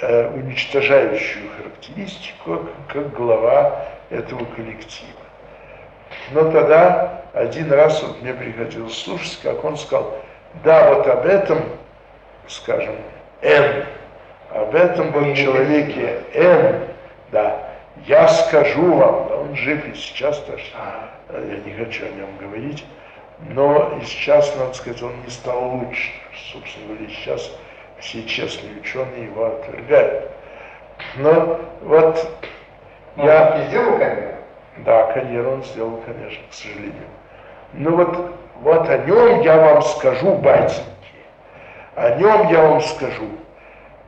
[0.00, 5.10] э, уничтожающую характеристику, как глава этого коллектива.
[6.30, 10.16] Но тогда один раз вот мне приходилось слушать, как он сказал,
[10.62, 11.58] да, вот об этом,
[12.46, 12.94] скажем,
[13.42, 13.84] Н,
[14.50, 16.80] об этом вот человеке Н,
[17.32, 17.73] да,
[18.06, 20.64] я скажу вам, да, он жив и сейчас даже,
[21.30, 22.84] я не хочу о нем говорить,
[23.50, 26.10] но и сейчас, надо сказать, он не стал лучше.
[26.52, 27.50] Собственно говоря, сейчас
[27.98, 30.30] все честные ученые его отвергают.
[31.16, 32.28] Но вот
[33.16, 33.54] но я...
[33.54, 34.34] Он сделал карьеру?
[34.78, 37.08] Да, карьеру он сделал, конечно, к сожалению.
[37.72, 40.84] Ну вот, вот о нем я вам скажу, батеньки.
[41.94, 43.28] О нем я вам скажу.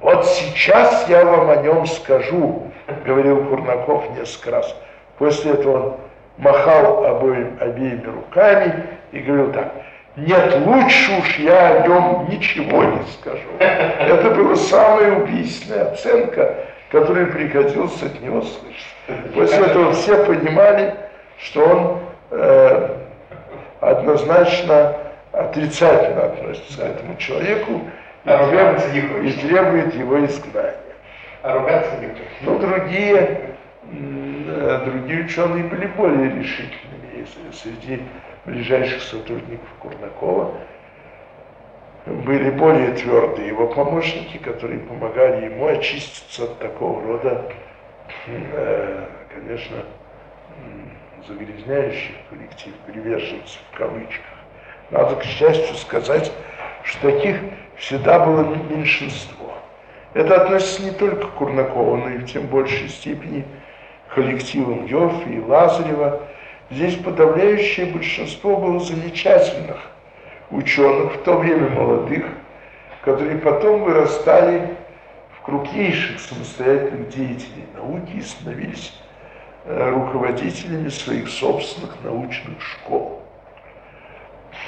[0.01, 2.66] Вот сейчас я вам о нем скажу,
[3.05, 4.77] говорил Курнаков несколько раз.
[5.19, 5.97] После этого он
[6.39, 9.73] махал обоим, обеими руками и говорил так,
[10.17, 13.49] нет, лучше уж я о нем ничего не скажу.
[13.59, 16.55] Это была самая убийственная оценка,
[16.91, 19.35] которую приходилось от него слышать.
[19.35, 20.95] После этого все понимали,
[21.39, 21.99] что он
[22.31, 22.89] э,
[23.81, 24.97] однозначно
[25.33, 27.83] отрицательно относится к этому человеку
[28.25, 30.86] и, требует, и требует его изгнания.
[31.47, 32.09] А ругаться не
[32.43, 33.55] Ну, другие,
[33.85, 37.25] э, другие ученые были более решительными.
[37.53, 38.03] Среди
[38.45, 40.55] ближайших сотрудников Курнакова
[42.05, 47.53] были более твердые его помощники, которые помогали ему очиститься от такого рода,
[48.27, 49.77] э, конечно,
[51.29, 54.35] загрязняющих коллектив, приверженцев в кавычках.
[54.91, 56.33] Надо, к счастью, сказать,
[56.83, 57.37] что таких
[57.77, 59.46] всегда было меньшинство.
[60.17, 63.45] Это относится не только к Курнакову, но и в тем большей степени
[64.09, 66.23] к коллективам Йоффе и Лазарева.
[66.71, 69.77] Здесь подавляющее большинство было замечательных
[70.51, 72.25] ученых, в то время молодых,
[73.03, 74.75] которые потом вырастали
[75.39, 78.99] в крупнейших самостоятельных деятелей науки и становились
[79.67, 83.21] э, руководителями своих собственных научных школ.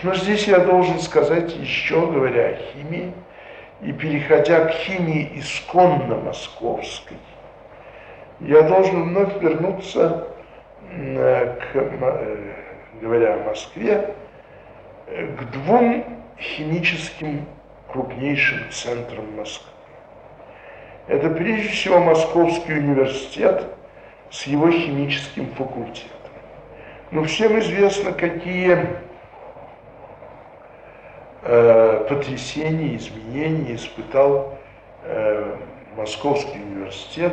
[0.02, 3.14] Но здесь я должен сказать еще, говоря о химии,
[3.82, 7.16] и переходя к химии исконно московской,
[8.40, 10.28] я должен вновь вернуться
[10.80, 12.52] к, э,
[13.00, 14.14] говоря о Москве,
[15.06, 16.04] к двум
[16.38, 17.46] химическим
[17.88, 19.70] крупнейшим центрам Москвы.
[21.08, 23.64] Это прежде всего Московский университет
[24.30, 26.12] с его химическим факультетом.
[27.10, 28.78] Но всем известно, какие
[31.48, 34.58] э, потрясения, изменения испытал
[35.04, 35.56] э,
[35.96, 37.32] Московский университет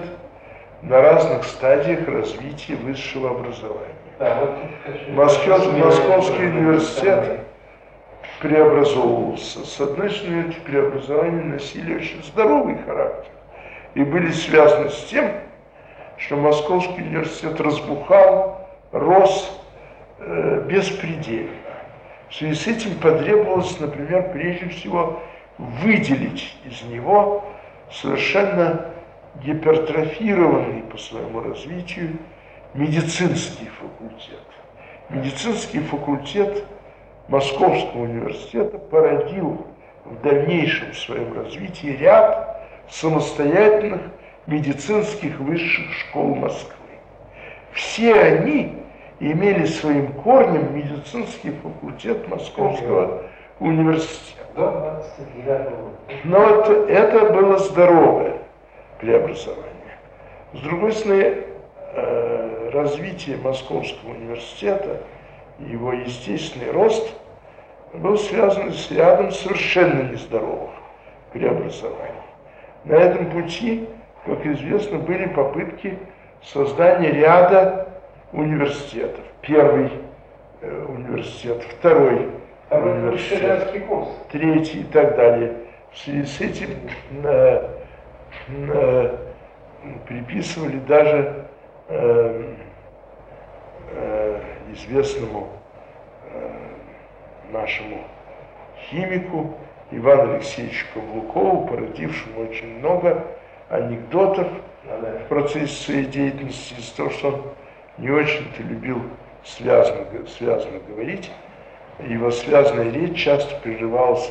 [0.82, 3.95] на разных стадиях развития высшего образования.
[4.17, 7.41] Да, вот Москва, Московский университет
[8.39, 9.65] преобразовывался.
[9.65, 13.32] С одной стороны, эти преобразования носили очень здоровый характер
[13.95, 15.32] и были связаны с тем,
[16.17, 19.60] что Московский университет разбухал, рос
[20.19, 21.64] э, беспредельно.
[22.29, 25.21] В связи с этим потребовалось, например, прежде всего
[25.57, 27.45] выделить из него
[27.91, 28.91] совершенно
[29.43, 32.17] гипертрофированный по своему развитию
[32.73, 34.41] медицинский факультет.
[35.09, 36.65] Медицинский факультет
[37.27, 39.67] Московского университета породил
[40.03, 44.01] в дальнейшем своем развитии ряд самостоятельных
[44.47, 46.75] медицинских высших школ Москвы.
[47.73, 48.73] Все они
[49.19, 53.23] имели своим корнем медицинский факультет Московского
[53.60, 55.04] университета.
[56.23, 58.38] Но вот это было здоровое
[58.99, 59.63] преобразование.
[60.54, 61.44] С другой стороны,
[61.94, 65.02] э, развитие Московского университета–
[65.60, 67.13] его естественный рост
[67.94, 70.71] был связан с рядом совершенно нездоровых
[71.31, 72.12] преобразований.
[72.83, 73.87] На этом пути,
[74.25, 75.98] как известно, были попытки
[76.44, 77.87] создания ряда
[78.32, 79.23] университетов.
[79.42, 79.92] Первый
[80.62, 82.30] э, университет, второй
[82.69, 83.71] а университет,
[84.32, 85.54] третий и так далее.
[85.92, 86.69] В связи с этим
[87.23, 87.69] э,
[88.48, 89.17] э,
[90.08, 91.46] приписывали даже
[91.90, 92.54] э,
[93.92, 94.40] э,
[94.73, 95.50] известному
[96.34, 96.52] э,
[97.52, 98.00] нашему
[98.90, 99.54] химику
[99.92, 103.23] Ивану Алексеевичу Каблукову, породившему очень много
[103.69, 104.48] анекдотов
[104.86, 107.42] в процессе своей деятельности из-за того, что он
[107.98, 109.02] не очень-то любил
[109.43, 111.31] связано, связано говорить.
[112.00, 114.29] Его связанная речь часто прерывалась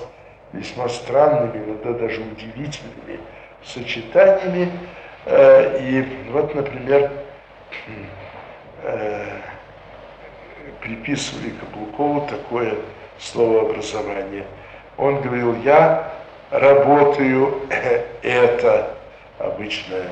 [0.53, 3.21] весьма странными, иногда даже удивительными
[3.65, 4.71] сочетаниями.
[5.25, 7.11] Э, и вот, например,
[8.83, 9.25] э,
[10.81, 12.75] приписывали Каблукову такое
[13.19, 14.45] словообразование.
[14.99, 16.13] Он говорил, я
[16.51, 17.63] работаю
[18.23, 18.95] это,
[19.39, 20.09] обычное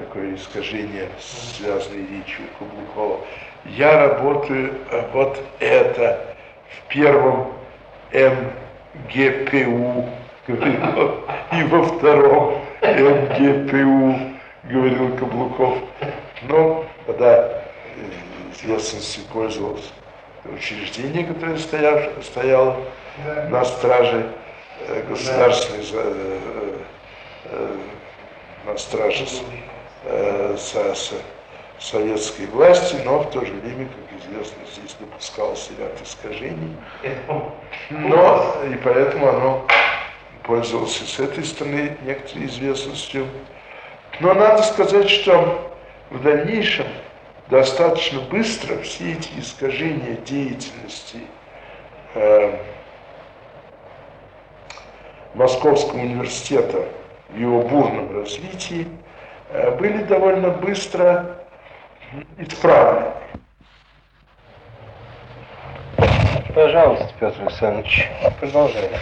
[0.00, 3.20] такое искажение связанной речью Каблукова.
[3.64, 4.74] Я работаю
[5.12, 6.34] вот это
[6.70, 7.52] в первом
[8.12, 10.08] МГПУ,
[10.48, 14.18] говорил, и во втором МГПУ,
[14.64, 15.78] говорил Каблуков.
[16.42, 17.62] Но когда
[18.52, 19.90] известностью пользовался
[20.44, 22.76] учреждение, которое стояло, стояло
[23.50, 24.30] на страже
[24.86, 26.78] э, государственной, э,
[27.44, 27.76] э,
[28.66, 29.26] на страже
[30.04, 31.14] со, со,
[31.80, 36.76] советской власти, но в то же время, как известно, здесь допускался ряд искажений.
[37.90, 39.66] Но и поэтому оно
[40.42, 43.26] пользовалось с этой стороны некоторой известностью.
[44.20, 45.74] Но надо сказать, что
[46.10, 46.86] в дальнейшем
[47.48, 51.20] достаточно быстро все эти искажения деятельности
[52.14, 52.58] э,
[55.34, 56.86] Московского университета
[57.30, 59.09] в его бурном развитии э,
[59.78, 61.38] были довольно быстро
[62.38, 63.12] исправлены.
[66.54, 68.08] Пожалуйста, Петр Александрович,
[68.40, 68.98] продолжайте.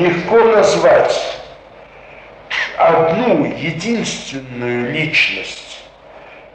[0.00, 1.38] Легко назвать
[2.78, 5.84] одну единственную личность,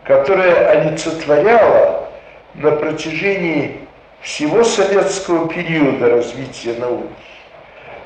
[0.03, 2.09] которая олицетворяла
[2.55, 3.81] на протяжении
[4.21, 7.13] всего советского периода развития науки,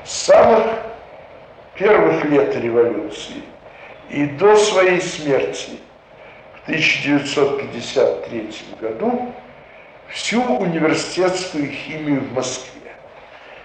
[0.04, 0.66] с самых
[1.74, 3.42] первых лет революции
[4.10, 5.70] и до своей смерти
[6.52, 9.32] в 1953 году
[10.08, 12.92] всю университетскую химию в Москве.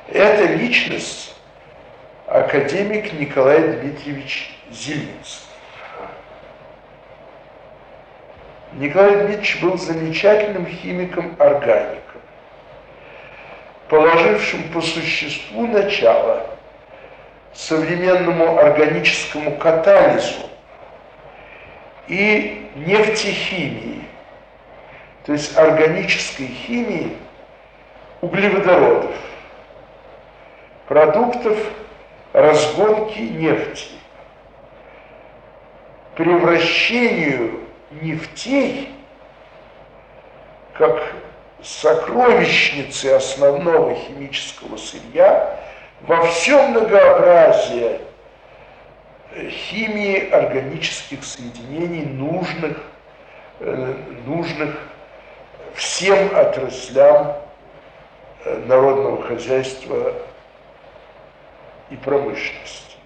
[0.08, 1.35] Эта личность
[2.28, 5.46] академик Николай Дмитриевич Зеленский.
[8.74, 12.22] Николай Дмитриевич был замечательным химиком-органиком,
[13.88, 16.46] положившим по существу начало
[17.54, 20.50] современному органическому катализу
[22.08, 24.04] и нефтехимии,
[25.26, 27.16] то есть органической химии
[28.20, 29.16] углеводородов,
[30.88, 31.58] продуктов
[32.36, 33.88] разгонки нефти,
[36.16, 37.62] превращению
[38.02, 38.90] нефтей
[40.74, 41.14] как
[41.64, 45.58] сокровищницы основного химического сырья
[46.02, 48.02] во всем многообразии
[49.50, 52.78] химии органических соединений, нужных,
[53.62, 54.78] э, нужных
[55.76, 57.38] всем отраслям
[58.44, 60.14] э, народного хозяйства
[61.90, 62.98] и промышленности.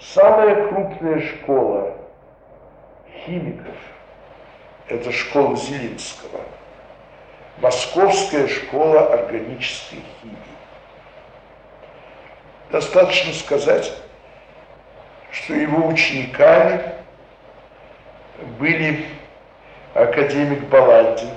[0.00, 1.96] Самая крупная школа
[3.24, 3.76] химиков–
[4.88, 6.40] это школа Зелинского,
[7.58, 10.36] Московская школа органической химии.
[12.70, 13.92] Достаточно сказать,
[15.30, 16.94] что его учениками
[18.58, 19.06] были
[19.94, 21.30] академик Баландин,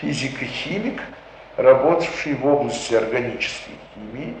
[0.00, 1.02] физико-химик–
[1.56, 4.34] работавший в области органической химии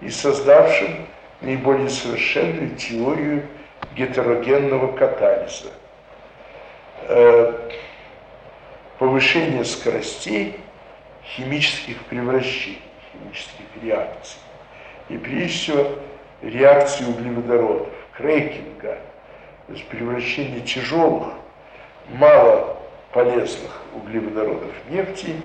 [0.00, 1.06] и создавшим
[1.40, 3.46] наиболее совершенную теорию
[3.94, 5.72] гетерогенного катализа.
[7.08, 7.70] Э,
[8.98, 10.60] повышение скоростей
[11.24, 12.80] химических превращений,
[13.12, 14.38] химических реакций.
[15.08, 15.86] И прежде всего
[16.42, 18.98] реакции углеводородов, крекинга,
[19.66, 21.34] то есть превращение тяжелых,
[22.10, 22.76] мало
[23.12, 25.36] полезных углеводородов нефти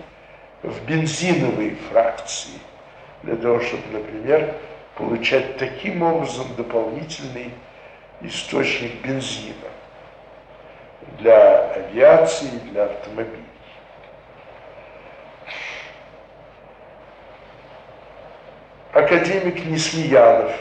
[0.63, 2.59] в бензиновые фракции,
[3.23, 4.55] для того, чтобы, например,
[4.95, 7.51] получать таким образом дополнительный
[8.21, 9.53] источник бензина
[11.19, 13.43] для авиации, для автомобилей.
[18.93, 20.51] Академик Несмеянов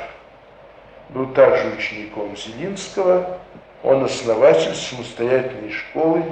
[1.09, 3.39] был также учеником Зелинского.
[3.83, 6.23] он основатель самостоятельной школы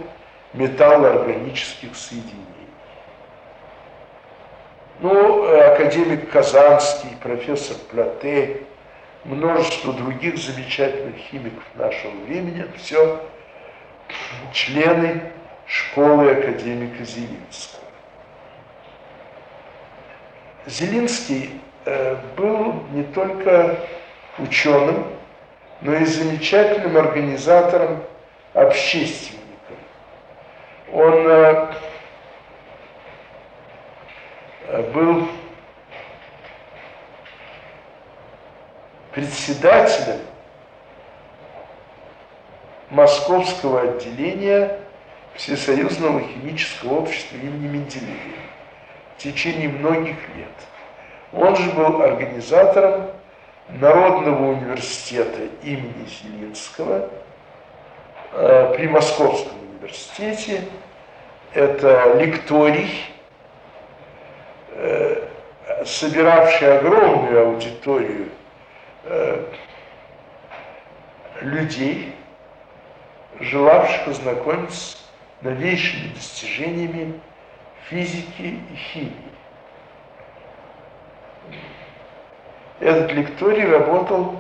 [0.53, 2.54] металлоорганических соединений.
[5.01, 8.63] Ну, академик Казанский, профессор Плате,
[9.25, 13.21] множество других замечательных химиков нашего времени, все
[14.53, 15.23] члены
[15.67, 17.83] школы академика Зелинского.
[20.67, 23.77] Зелинский э, был не только
[24.39, 25.07] ученым,
[25.81, 28.03] но и замечательным организатором,
[28.55, 29.77] общественником.
[30.93, 31.75] Он э,
[34.95, 35.29] был
[39.13, 40.21] председателем
[42.91, 44.79] Московского отделения
[45.35, 48.39] Всесоюзного химического общества имени Менделеева
[49.17, 50.55] в течение многих лет.
[51.33, 53.11] Он же был организатором
[53.69, 57.11] Народного университета имени Зелинского
[58.33, 60.63] э, при Московском университете.
[61.53, 62.91] Это лекторий,
[65.85, 68.29] собиравший огромную аудиторию
[69.05, 69.45] э,
[71.41, 72.15] людей,
[73.41, 75.07] желавших ознакомиться с
[75.43, 77.21] новейшими достижениями
[77.89, 79.13] физики и химии.
[82.81, 84.37] Этот лекторий работал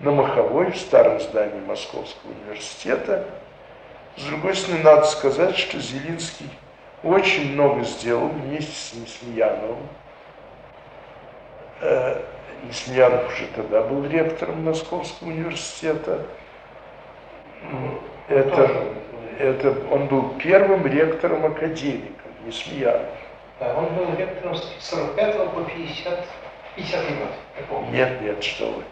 [0.00, 3.24] на Маховой, в старом здании Московского университета.
[4.16, 6.50] С другой стороны, надо сказать, что Зелинский
[7.02, 9.78] очень много сделал вместе с Несмеяновым.
[11.80, 12.20] Э,
[12.64, 16.26] Несмеянов уже тогда был ректором Московского университета.
[18.28, 18.70] Это,
[19.38, 23.06] это, он был первым ректором академика, Несмеянов.
[23.60, 26.26] Да, он был ректором с 45 по 50
[26.78, 27.04] 50
[27.70, 28.84] год, Нет, нет, что вы.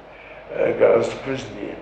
[0.51, 1.77] Э, гораздо позднее.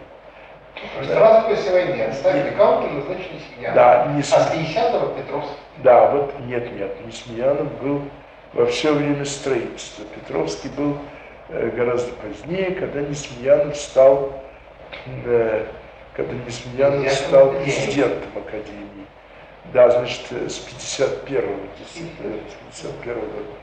[1.06, 3.74] Сразу после войны отставили Каутер, назначили Смеянов.
[3.74, 5.56] Да, не А с 50-го Петровский.
[5.78, 8.02] Да, вот нет, нет, Несмеянов был
[8.54, 10.04] во все время строительства.
[10.14, 10.98] Петровский был
[11.48, 14.40] э, гораздо позднее, когда Несмеянов стал,
[15.26, 15.66] э,
[16.14, 19.06] когда Несмеянов стал президентом Академии.
[19.72, 21.56] Да, значит, с 51-го,
[22.72, 23.54] 51 года.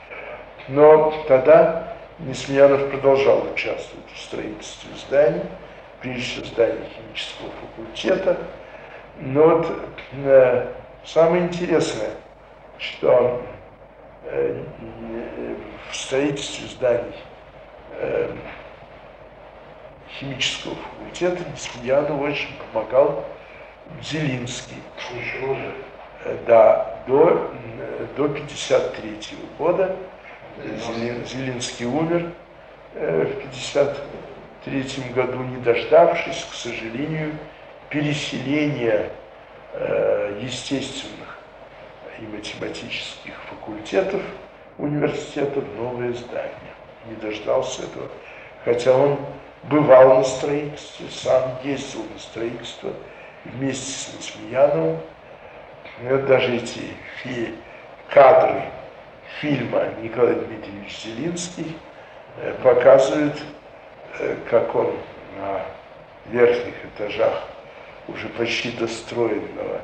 [0.68, 5.44] Но тогда Несмеянов продолжал участвовать в строительстве зданий,
[6.02, 8.38] прежде всего здания химического факультета.
[9.20, 9.68] Но вот
[10.26, 10.68] э,
[11.06, 12.12] самое интересное,
[12.78, 13.51] что э,
[14.24, 17.16] в строительстве зданий
[17.98, 18.32] э,
[20.20, 23.26] химического факультета Несмеяну очень помогал
[24.02, 24.78] Зелинский.
[26.24, 29.18] Э, да, до, э, до 53
[29.58, 29.96] года
[31.26, 32.32] Зелинский умер
[32.94, 37.38] э, в 1953 году, не дождавшись, к сожалению,
[37.90, 39.10] переселения
[39.74, 41.31] э, естественных
[42.22, 44.22] и математических факультетов
[44.78, 46.52] университета в новое здание.
[47.08, 48.10] Не дождался этого,
[48.64, 49.18] хотя он
[49.64, 52.92] бывал на строительстве, сам ездил на строительство
[53.46, 54.98] вместе с Несмеяновым.
[56.28, 56.82] Даже эти
[58.10, 58.64] кадры
[59.40, 61.76] фильма Николай Дмитриевич Зелинский
[62.38, 63.40] э, показывает,
[64.20, 64.94] э, как он
[65.40, 65.62] на
[66.32, 67.44] верхних этажах
[68.08, 69.82] уже почти достроенного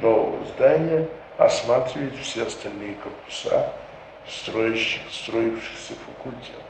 [0.00, 1.06] нового здания
[1.38, 3.72] осматривает все остальные корпуса
[4.28, 6.62] строящих, строившихся факультетов.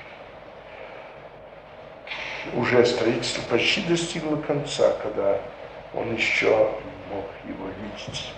[2.54, 5.38] Уже строительство почти достигло конца, когда
[5.94, 6.70] он еще
[7.12, 8.32] мог его видеть.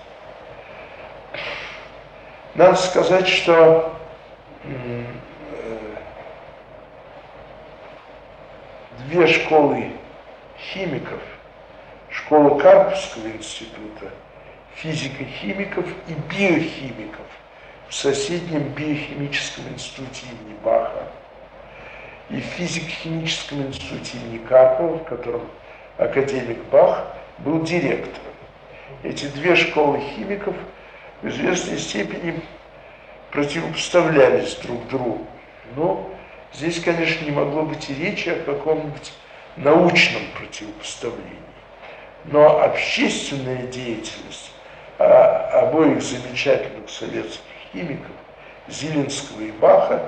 [2.54, 3.92] Надо сказать, что
[4.64, 5.04] э,
[9.06, 9.92] две школы
[10.58, 11.20] химиков,
[12.10, 14.10] школа Карповского института,
[14.82, 17.26] физико-химиков и биохимиков
[17.88, 21.08] в соседнем биохимическом институте имени Баха
[22.30, 25.42] и в физико-химическом институте имени Карпова, в котором
[25.96, 27.06] академик Бах
[27.38, 28.32] был директором.
[29.02, 30.54] Эти две школы химиков–
[31.22, 32.40] в известной степени
[33.30, 35.26] противопоставлялись друг другу.
[35.76, 36.10] Но
[36.52, 39.12] здесь, конечно, не могло быть и речи о каком-нибудь
[39.56, 41.32] научном противопоставлении.
[42.24, 44.47] Но общественная деятельность
[44.98, 47.42] обоих замечательных советских
[47.72, 48.10] химиков,
[48.68, 50.02] Зеленского и Баха,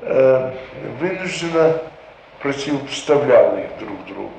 [0.00, 0.52] э,
[0.98, 1.80] вынуждена
[2.40, 4.32] противопоставляла их друг другу.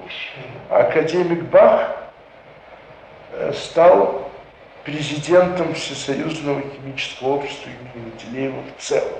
[0.69, 1.97] Академик Бах
[3.31, 4.29] э, стал
[4.83, 9.19] президентом Всесоюзного химического общества имени Менделеева в целом.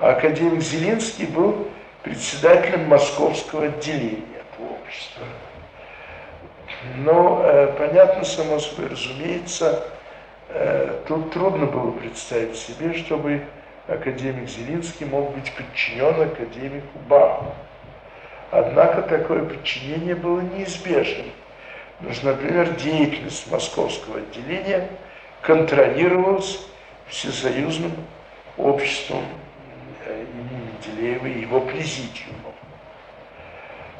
[0.00, 1.68] А академик Зеленский был
[2.02, 5.22] председателем московского отделения этого общества.
[6.96, 9.84] Но э, понятно, само собой разумеется,
[10.48, 13.42] э, тут трудно было представить себе, чтобы
[13.86, 17.52] академик Зелинский мог быть подчинен академику Баху.
[18.50, 21.26] Однако такое подчинение было неизбежным.
[21.98, 24.88] Потому например, деятельность московского отделения
[25.42, 26.66] контролировалась
[27.08, 27.92] всесоюзным
[28.56, 29.24] обществом
[30.06, 32.54] э, имени Менделеева и его президиумом.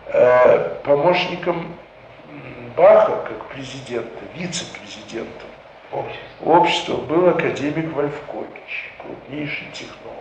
[0.06, 1.76] Э, помощником
[2.76, 5.48] Баха, как президента, вице-президентом
[5.92, 6.44] общества.
[6.44, 10.16] общества был академик Вольфкович, крупнейший технолог.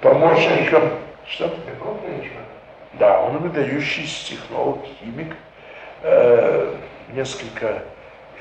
[0.00, 0.90] Помощником...
[1.26, 1.54] Что?
[2.94, 5.36] Да, он выдающийся технолог, химик,
[6.02, 6.74] э,
[7.12, 7.82] несколько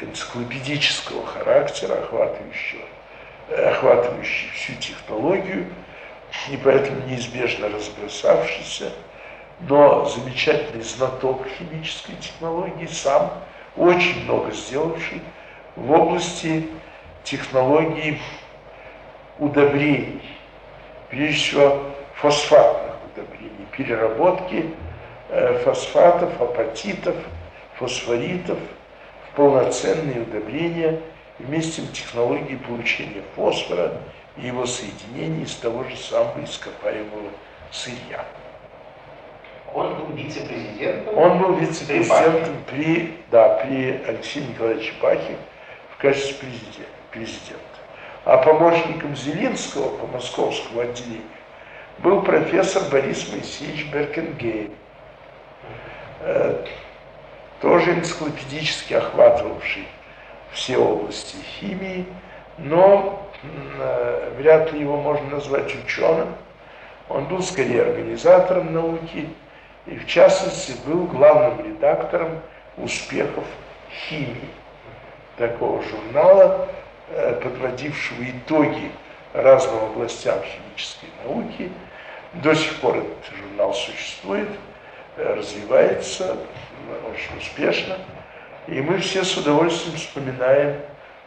[0.02, 2.86] энциклопедического характера, охватывающего,
[3.50, 5.66] охватывающий всю технологию,
[6.50, 8.92] и поэтому неизбежно разбросавшийся,
[9.62, 13.32] но замечательный знаток химической технологии, сам
[13.76, 15.22] очень много сделавший
[15.76, 16.68] в области
[17.24, 18.20] технологий
[19.40, 20.22] удобрений,
[21.10, 21.84] прежде всего
[22.16, 24.70] фосфатных удобрений, переработки
[25.30, 27.16] э, фосфатов, апатитов,
[27.76, 28.58] фосфоритов
[29.30, 31.00] в полноценные удобрения,
[31.40, 33.94] вместе с технологией получения фосфора
[34.38, 37.30] и его соединения из того же самого ископаемого
[37.72, 38.26] сырья.
[39.74, 41.18] Он был вице-президентом?
[41.18, 45.36] Он был вице-президентом при, да, при Алексее Николаевиче Бахе
[45.94, 46.50] в качестве
[47.12, 47.62] президента.
[48.26, 51.22] А помощником Зелинского по московскому отделению
[52.00, 54.72] был профессор Борис Моисеевич Беркенгейм,
[56.22, 56.66] э,
[57.62, 59.88] тоже энциклопедически охватывавший
[60.52, 62.06] все области химии,
[62.58, 66.36] но э, вряд ли его можно назвать ученым.
[67.10, 69.30] Он был скорее организатором науки
[69.88, 72.42] и, в частности, был главным редактором
[72.78, 73.46] успехов
[73.92, 74.50] химии,
[75.38, 76.68] такого журнала,
[77.10, 78.92] э, подводившего итоги
[79.34, 81.72] разным областям химической науки.
[82.34, 84.50] До сих пор этот журнал существует,
[85.16, 86.38] э, развивается
[87.10, 87.98] очень успешно.
[88.68, 90.76] И мы все с удовольствием вспоминаем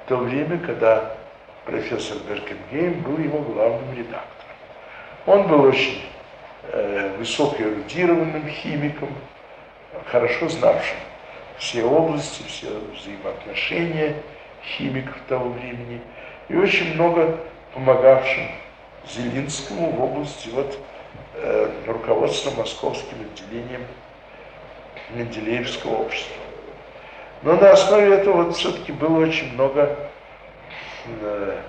[0.07, 1.15] то время, когда
[1.65, 4.27] профессор Беркенгейм был его главным редактором.
[5.27, 6.20] Он был очень э,
[7.19, 9.09] высокоэрудированным химиком,
[10.07, 10.97] хорошо знавшим
[11.59, 12.69] все области, все
[12.99, 14.17] взаимоотношения
[14.65, 16.01] химиков того времени
[16.49, 17.39] и очень много
[17.75, 18.49] помогавшим
[19.09, 20.79] Зелинскому в области вот,
[21.35, 23.87] э, руководства московским отделением
[25.11, 26.37] Менделеевского общества.
[27.43, 29.97] Но на основе этого вот все-таки было очень много
[31.07, 31.61] э,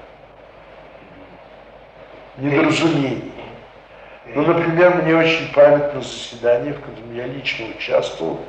[2.37, 3.31] недоразумений.
[4.26, 8.39] Ну, например, мне очень памятно заседание, в котором я лично участвовал,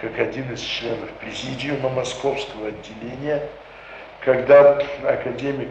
[0.00, 3.42] как один из членов президиума московского отделения,
[4.20, 5.68] когда академик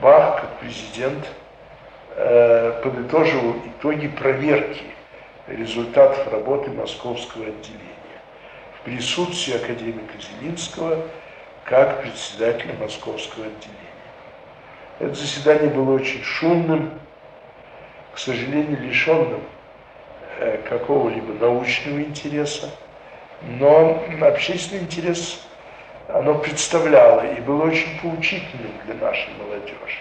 [0.00, 1.26] Бах, как президент,
[2.16, 4.84] э, подытоживал итоги проверки
[5.46, 7.84] результатов работы московского отделения
[8.78, 11.02] в присутствии академика Зелинского
[11.64, 13.78] как председателя московского отделения.
[15.00, 16.90] Это заседание было очень шумным,
[18.18, 19.40] к сожалению, лишенным
[20.40, 22.68] э, какого-либо научного интереса,
[23.42, 25.46] но общественный интерес
[26.08, 29.98] оно представляло и было очень поучительным для нашей молодежи.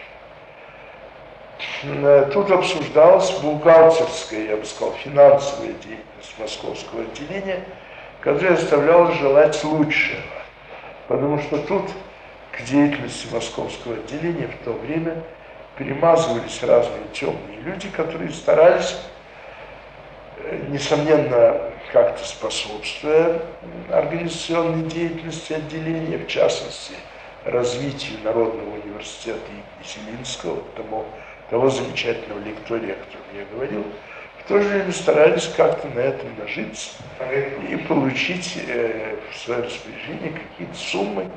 [1.83, 7.65] Э, тут обсуждалась бухгалтерская, я бы сказал, финансовая деятельность московского отделения,
[8.21, 10.23] которая оставляла желать лучшего.
[11.07, 11.91] Потому что тут
[12.51, 15.21] к деятельности московского отделения в то время
[15.77, 18.97] перемазывались разные темные люди, которые старались,
[20.37, 21.61] э, несомненно,
[21.91, 23.41] как-то способствуя
[23.89, 26.93] организационной деятельности отделения, в частности,
[27.45, 29.39] развитию Народного университета
[29.79, 31.05] Екатеринского, тому
[31.49, 33.85] того замечательного лектория, о котором я говорил,
[34.43, 36.91] в то же время старались как-то на этом нажиться
[37.69, 41.29] и получить э, в свое распоряжение какие-то суммы,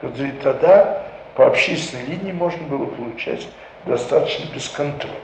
[0.00, 3.48] которые тогда по общественной линии можно было получать
[3.86, 5.16] достаточно бесконтрольно.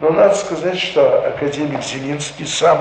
[0.00, 2.78] Но надо сказать, что академик Зелинский сам,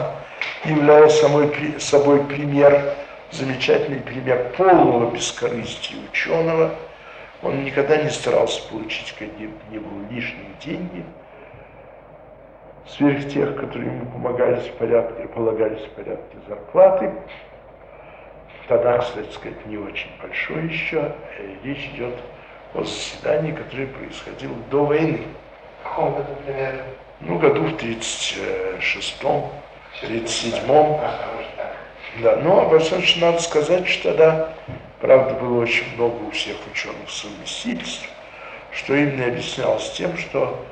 [0.65, 2.93] являя самой, собой пример,
[3.31, 6.71] замечательный пример полного бескорыстия ученого,
[7.41, 11.03] он никогда не старался получить какие-нибудь лишние деньги,
[12.87, 17.13] сверх тех, которые ему помогались в порядке, полагались в порядке зарплаты.
[18.67, 21.13] Тогда, кстати сказать, не очень большой еще.
[21.63, 22.36] Речь идет о
[22.83, 25.21] заседании, которое происходило до войны.
[25.81, 26.83] В каком году примерно?
[27.19, 29.43] Ну, году в 36-м,
[30.03, 30.99] 37-м.
[32.21, 32.79] Да, но обо
[33.17, 34.49] надо сказать, что тогда,
[35.01, 38.07] правда, было очень много у всех ученых совместительств,
[38.71, 40.63] что именно объяснялось тем, что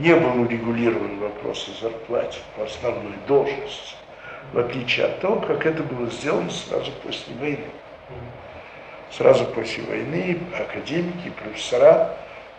[0.00, 3.94] не был урегулирован вопрос о зарплате по основной должности,
[4.52, 7.64] в отличие от того, как это было сделано сразу после войны.
[9.10, 12.16] Сразу после войны академики профессора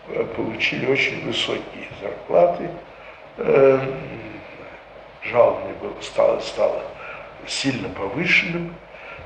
[0.07, 2.69] э, получили очень высокие зарплаты,
[3.37, 3.79] э,
[5.23, 6.81] жалование было, стало, стало
[7.47, 8.73] сильно повышенным.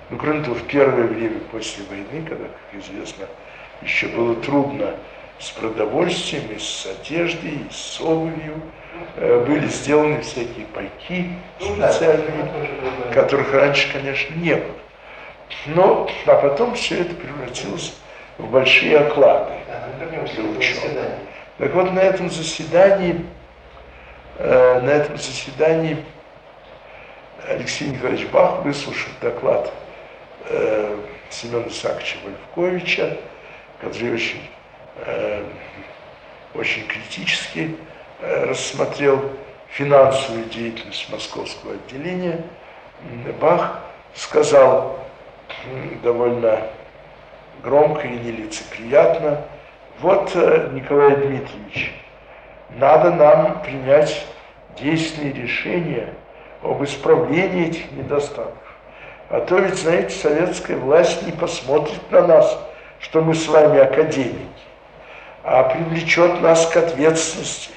[0.10, 3.28] Но кроме того, в первое время после войны, когда, как известно,
[3.82, 4.96] еще было трудно
[5.40, 8.62] с продовольствием, и с одеждой, и с обувью,
[9.16, 12.52] э, были сделаны всякие пайки ну специальные,
[13.14, 14.76] которых раньше, конечно, не было.
[15.66, 17.94] Но, а потом все это превратилось
[18.38, 19.54] в большие оклады
[20.34, 21.06] для ученых.
[21.58, 23.26] Так вот, на этом заседании,
[24.38, 25.98] э, на этом заседании
[27.48, 29.72] Алексей Николаевич Бах, выслушав доклад
[30.46, 30.98] э,
[31.30, 33.18] Семена Исааковича Вольфковича,
[33.82, 34.50] который очень,
[35.06, 35.44] э,
[36.54, 37.76] очень критически
[38.22, 39.32] э, рассмотрел
[39.70, 42.44] финансовую деятельность московского отделения,
[43.40, 43.80] Бах
[44.14, 45.00] сказал
[46.04, 46.62] довольно
[47.64, 49.42] громко и нелицеприятно,
[50.00, 51.94] вот, э, Николай Дмитриевич,
[52.70, 54.26] надо нам принять
[54.78, 56.14] действенные решения–
[56.64, 58.56] об исправлении этих недостатков.
[59.30, 62.60] А то ведь, знаете, советская власть не посмотрит на нас,
[63.00, 64.38] что мы с вами академики,
[65.44, 67.72] а привлечет нас к ответственности.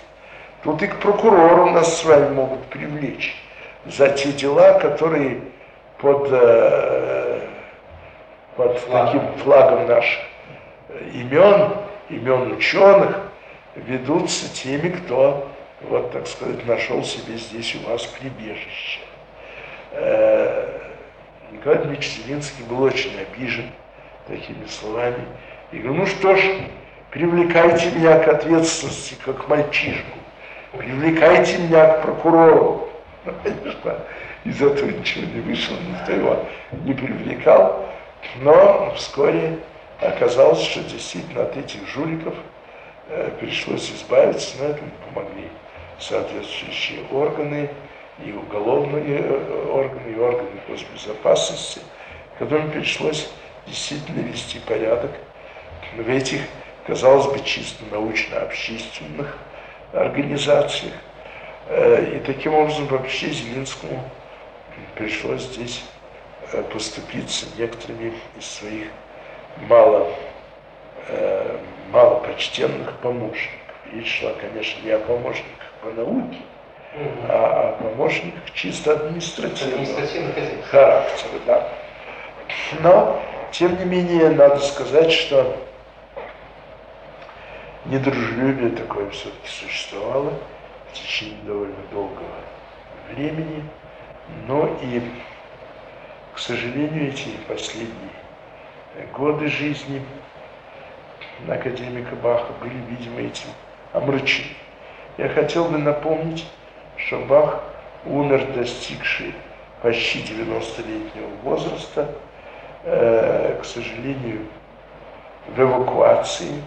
[0.65, 3.37] Тут и к прокурору нас с вами могут привлечь
[3.85, 5.41] за те дела, которые
[5.99, 7.32] под, э,
[8.57, 9.07] под Флаг.
[9.07, 10.21] таким флагом наших
[11.13, 11.73] имен,
[12.09, 13.21] имен ученых,
[13.75, 15.49] ведутся теми, кто
[15.83, 19.01] вот, так сказать, нашел себе здесь у вас прибежище.
[19.93, 20.79] Э,
[21.51, 23.67] Николай Дмитриевич Зелинский был очень обижен
[24.27, 25.25] такими словами.
[25.73, 26.41] И говорю, ну что ж,
[27.11, 30.19] привлекайте меня к ответственности, как мальчишку.
[30.77, 32.89] Привлекайте меня к прокурору.
[33.25, 33.99] Ну, конечно,
[34.45, 36.45] из этого ничего не вышло, никто его
[36.85, 37.87] не привлекал.
[38.37, 39.59] Но вскоре
[40.01, 42.35] оказалось, что действительно от этих жуликов
[43.09, 45.49] э, пришлось избавиться, но этому помогли
[45.99, 47.71] соответствующие органы,
[48.25, 51.81] и уголовные э, органы, и органы госбезопасности,
[52.39, 53.31] которым пришлось
[53.67, 55.11] действительно вести порядок
[55.97, 56.41] в этих,
[56.87, 59.37] казалось бы, чисто научно-общественных
[59.93, 60.93] организациях.
[61.69, 64.03] Э, и таким образом вообще Зеленскому
[64.95, 66.02] пришлось здесь э,
[66.73, 68.89] поступиться некоторыми из своих
[69.69, 70.09] мало,
[71.91, 73.59] мало почтенных помощников.
[73.93, 76.39] Речь шла, конечно, не о помощниках по науке,
[77.29, 81.41] а о помощниках чисто административного характера.
[81.47, 81.69] Да.
[82.81, 85.57] Но, тем не менее, надо сказать, что
[87.87, 90.33] недружелюбие такое все-таки существовало
[90.91, 92.25] в течение довольно долгого
[93.11, 93.65] времени,
[94.47, 95.03] но и,
[96.35, 98.11] к сожалению, эти последние
[99.15, 100.03] годы жизни
[101.49, 103.49] академика Баха были, видимо, этим
[103.93, 104.49] омрачены.
[105.19, 106.47] Я хотел бы напомнить,
[106.97, 107.63] что Бах
[108.07, 109.35] умер, достигший
[109.83, 112.09] почти 90-летнего возраста,
[112.85, 114.47] э, к сожалению,
[115.49, 116.63] в эвакуации.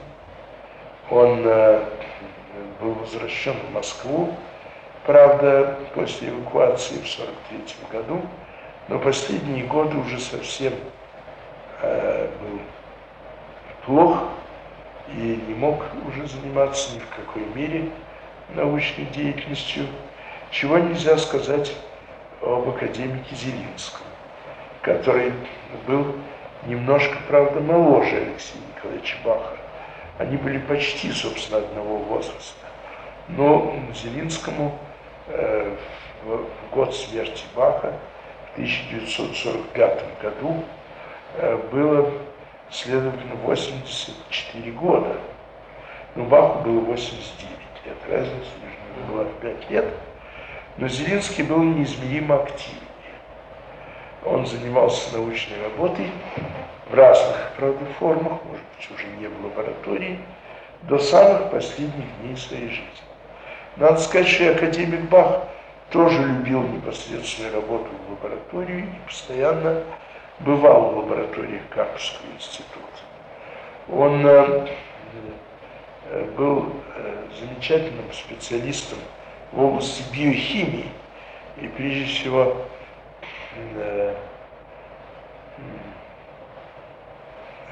[1.09, 1.85] Он э,
[2.81, 4.33] был возвращен в Москву,
[5.05, 7.61] правда, после эвакуации в 43
[7.91, 8.21] году,
[8.87, 10.73] но последние годы уже совсем
[11.81, 12.59] э, был
[13.85, 14.23] плох
[15.09, 17.89] и не мог уже заниматься ни в какой мере
[18.53, 19.87] научной деятельностью,
[20.51, 21.73] чего нельзя сказать
[22.41, 24.05] об академике Зелинском,
[24.81, 25.33] который
[25.87, 26.15] был
[26.65, 29.57] немножко, правда, моложе Алексея Николаевича Баха.
[30.17, 32.65] Они были почти, собственно, одного возраста.
[33.27, 34.77] Но Зелинскому
[35.27, 35.75] э,
[36.23, 37.93] в, в год смерти Баха,
[38.55, 40.63] 1945 году,
[41.37, 42.11] э, было,
[42.71, 45.17] следовательно, 84 года.
[46.15, 49.85] Но Баху было 89 лет, разница между ними была в 5 лет,
[50.77, 52.81] но Зелинский был неизмеримо активнее.
[54.23, 56.09] Он занимался научной работой
[56.89, 60.19] в разных, правда, формах, может быть, уже не в лаборатории,
[60.83, 62.85] до самых последних дней своей жизни.
[63.75, 65.47] Надо сказать, что и академик Бах
[65.95, 69.81] тоже любил непосредственную работу в лаборатории и постоянно
[70.39, 72.81] бывал в лаборатории Карпского института.
[73.89, 74.67] Он э,
[76.09, 78.99] э, был э, замечательным специалистом
[79.53, 80.89] в области биохимии
[81.61, 82.57] и прежде всего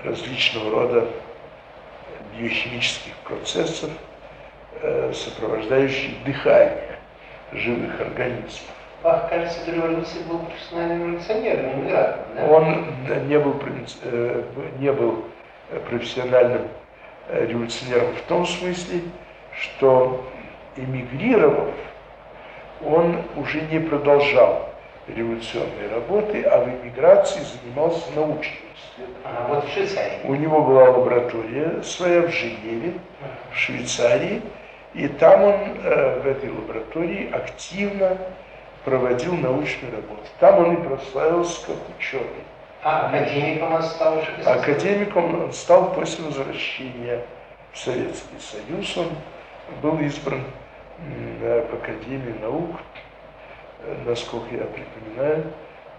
[0.02, 1.08] различного рода
[2.38, 3.90] биохимических процессов,
[5.14, 6.93] сопровождающих дыхание
[7.56, 8.74] живых организмов.
[9.04, 12.46] Бах, кажется, до революции был профессиональным революционером, иммигрантом, да?
[12.48, 12.86] Он
[13.28, 13.62] не был,
[14.04, 14.44] э,
[14.80, 15.26] не был
[15.90, 16.68] профессиональным
[17.28, 19.02] э, революционером в том смысле,
[19.60, 20.26] что
[20.78, 21.74] эмигрировав,
[22.86, 24.70] он уже не продолжал
[25.08, 28.58] революционной работы, а в эмиграции занимался научным.
[29.26, 30.20] А вот в Швейцарии.
[30.24, 32.94] У него была лаборатория своя в Женеве,
[33.52, 34.42] в Швейцарии,
[34.94, 38.18] и там он э, в этой лаборатории активно
[38.86, 40.24] проводил научную работу.
[40.40, 42.44] Там он и прославился как ученый.
[42.84, 44.32] А академиком он стал уже?
[44.46, 47.22] Академиком он стал после возвращения
[47.72, 48.98] в Советский Союз.
[48.98, 49.10] Он
[49.82, 50.44] был избран
[51.40, 52.76] в Академии наук,
[53.84, 55.46] э, насколько я припоминаю,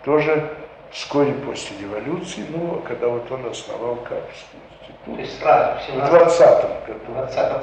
[0.04, 0.50] тоже
[0.90, 5.16] вскоре после революции, ну, когда вот он основал Капельский институт.
[5.16, 7.00] То есть сразу, в 20 году.
[7.08, 7.58] В 20 А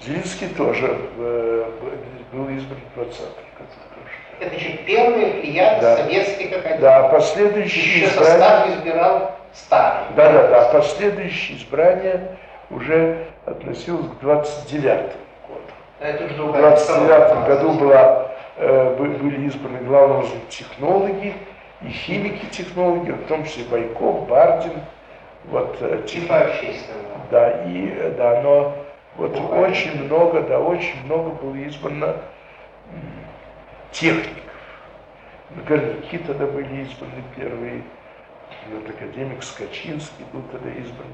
[0.00, 0.48] Зеленский?
[0.48, 1.64] Зеленский тоже э,
[2.32, 3.34] был избран в 20 году.
[4.40, 5.96] Это еще первый филиат да.
[5.96, 6.80] советских академий.
[6.80, 8.38] Да, последующие еще избрания...
[8.38, 10.04] состав избирал старый.
[10.16, 10.68] Да, да, да.
[10.68, 12.38] Последующие избрания
[12.70, 15.00] уже относилось к 29
[16.00, 16.46] году.
[16.46, 21.34] В 29 году была, э, были избраны главным образом технологи
[21.82, 24.80] и химики-технологи, в том числе Байков, Бардин.
[25.46, 27.04] Вот, э, типа общественного.
[27.30, 28.74] Да, и, да, но
[29.18, 32.16] вот очень много, да, очень много было избрано
[33.90, 34.44] техников.
[35.66, 37.82] Горняки тогда были избраны первые,
[38.70, 41.08] вот академик Скачинский был тогда избран.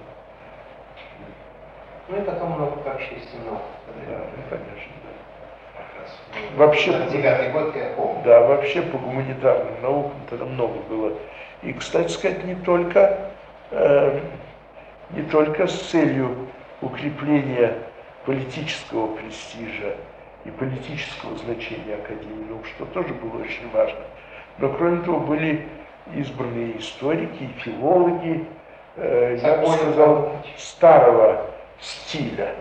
[2.09, 3.61] Ну и потом много по общественному.
[4.07, 6.57] Да, ну, конечно, да.
[6.57, 8.23] Вообще, девятый год я помню.
[8.25, 11.15] Да, вообще по гуманитарным наукам тогда много было.
[11.63, 13.31] И, кстати сказать, не только,
[13.71, 14.21] э,
[15.11, 16.49] не только с целью
[16.83, 17.75] укрепления
[18.25, 19.97] политического престижа
[20.45, 24.01] и политического значения Академии наук, что тоже было очень важно.
[24.59, 25.69] Но кроме того были
[26.15, 28.47] избранные историки, филологи,
[28.97, 31.47] э, я бы сказал, старого
[31.81, 32.55] стиля.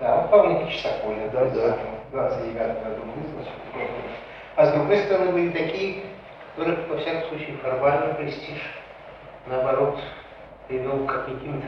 [0.00, 1.78] Да, вот Павел Никитич Соколин, да, да.
[2.14, 3.02] 29 году
[4.56, 6.02] А с другой стороны были такие,
[6.54, 8.60] которых, во всяком случае, формальный престиж,
[9.46, 9.98] наоборот,
[10.68, 11.66] привел к каким-то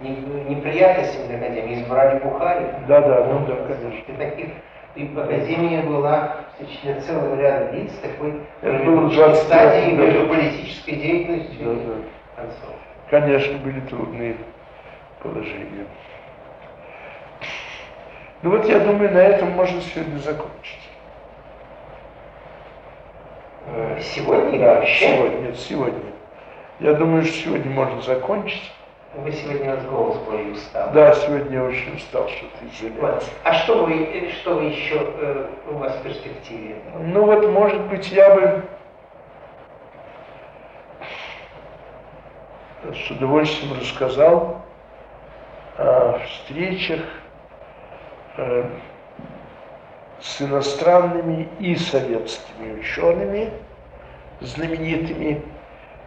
[0.00, 2.80] неприятностям для Академии, избрали Бухарина.
[2.88, 4.12] Да, да, ну да, конечно.
[4.12, 4.48] И таких
[4.94, 11.72] и в Академии была в целого ряда лиц такой Это стадии между политической деятельностью да,
[11.72, 11.92] и да.
[12.36, 12.76] концом.
[13.10, 14.36] Конечно, были трудные
[15.20, 15.86] положения.
[18.42, 20.78] Ну вот я думаю, на этом можно сегодня закончить.
[23.66, 24.60] Э, сегодня?
[24.60, 25.16] Да, вообще?
[25.16, 26.12] сегодня, нет, сегодня.
[26.78, 28.72] Я думаю, что сегодня можно закончить.
[29.16, 30.90] Вы сегодня у вас голос более устал.
[30.92, 33.24] Да, сегодня я очень устал, что-то из-за вот.
[33.44, 36.82] А что вы, что вы еще э, у вас в перспективе?
[36.98, 38.64] Ну вот, может быть, я бы
[42.92, 44.62] с удовольствием рассказал
[45.78, 47.00] о встречах
[48.36, 48.68] э,
[50.20, 53.52] с иностранными и советскими учеными,
[54.40, 55.40] знаменитыми,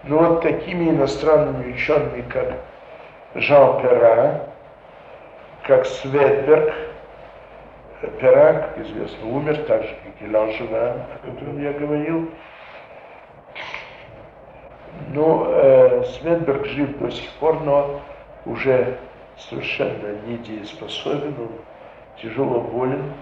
[0.04, 2.58] но вот такими иностранными учеными, как
[3.38, 4.48] Жан Перра,
[5.64, 6.74] как Светберг.
[8.20, 12.32] Перра, как известно, умер, так же, как и Ланжеван, о котором я говорил.
[15.10, 18.02] Но э, Светберг жив до сих пор, но
[18.46, 18.98] уже
[19.38, 21.52] совершенно недееспособен, он
[22.22, 23.14] тяжело болен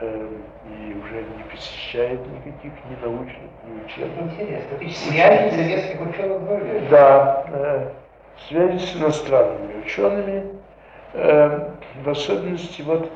[0.00, 0.28] э,
[0.68, 4.32] и уже не посещает никаких ни научных, ни учебных.
[4.34, 6.86] Интересно, ты связи советских ученых были?
[6.90, 7.44] Да.
[7.52, 7.90] Э,
[8.48, 10.44] связи с иностранными учеными,
[11.12, 11.70] э,
[12.02, 13.10] в особенности вот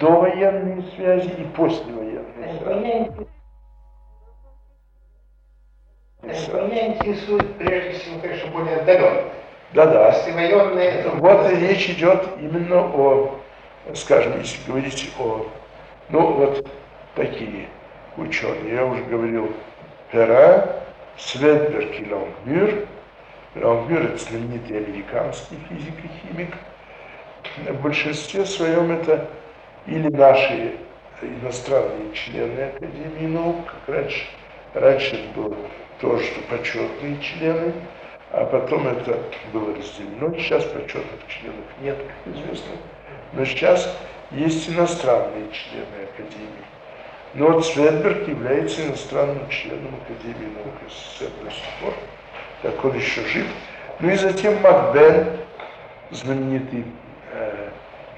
[0.00, 3.10] довоенные связи и послевоенные связи.
[6.24, 9.24] Меня интересует прежде всего, конечно, более отдаленные.
[9.72, 10.12] Да-да.
[10.12, 11.08] Послевоенные.
[11.14, 13.38] Вот речь идет именно о,
[13.94, 15.46] скажем, если говорить о,
[16.08, 16.66] ну вот
[17.14, 17.68] такие
[18.16, 19.52] ученые, я уже говорил,
[20.10, 20.76] Пера,
[21.18, 22.86] Светберг и Лонгмюр,
[23.54, 26.54] Это знаменитый американский физик и химик.
[27.68, 29.28] В большинстве своем это
[29.86, 30.72] или наши
[31.22, 34.26] иностранные члены Академии наук, как раньше.
[34.74, 35.56] Раньше было
[36.00, 37.72] то, что почетные члены,
[38.32, 39.20] а потом это
[39.52, 40.36] было разделено.
[40.36, 42.72] Сейчас почетных членов нет, как известно.
[43.34, 43.96] Но сейчас
[44.32, 46.64] есть иностранные члены Академии.
[47.34, 51.94] Но вот Светберг является иностранным членом Академии наук СССР до сих пор
[52.64, 53.46] так он еще жив.
[54.00, 55.26] Ну и затем Макбен,
[56.10, 56.86] знаменитый
[57.32, 57.68] э,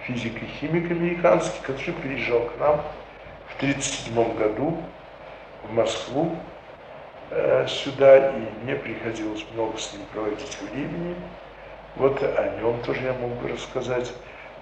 [0.04, 2.80] физик и химик американский, который приезжал к нам
[3.48, 4.78] в 1937 году
[5.64, 6.36] в Москву
[7.30, 11.16] э, сюда, и мне приходилось много с ним проводить времени.
[11.96, 14.12] Вот о нем тоже я мог бы рассказать.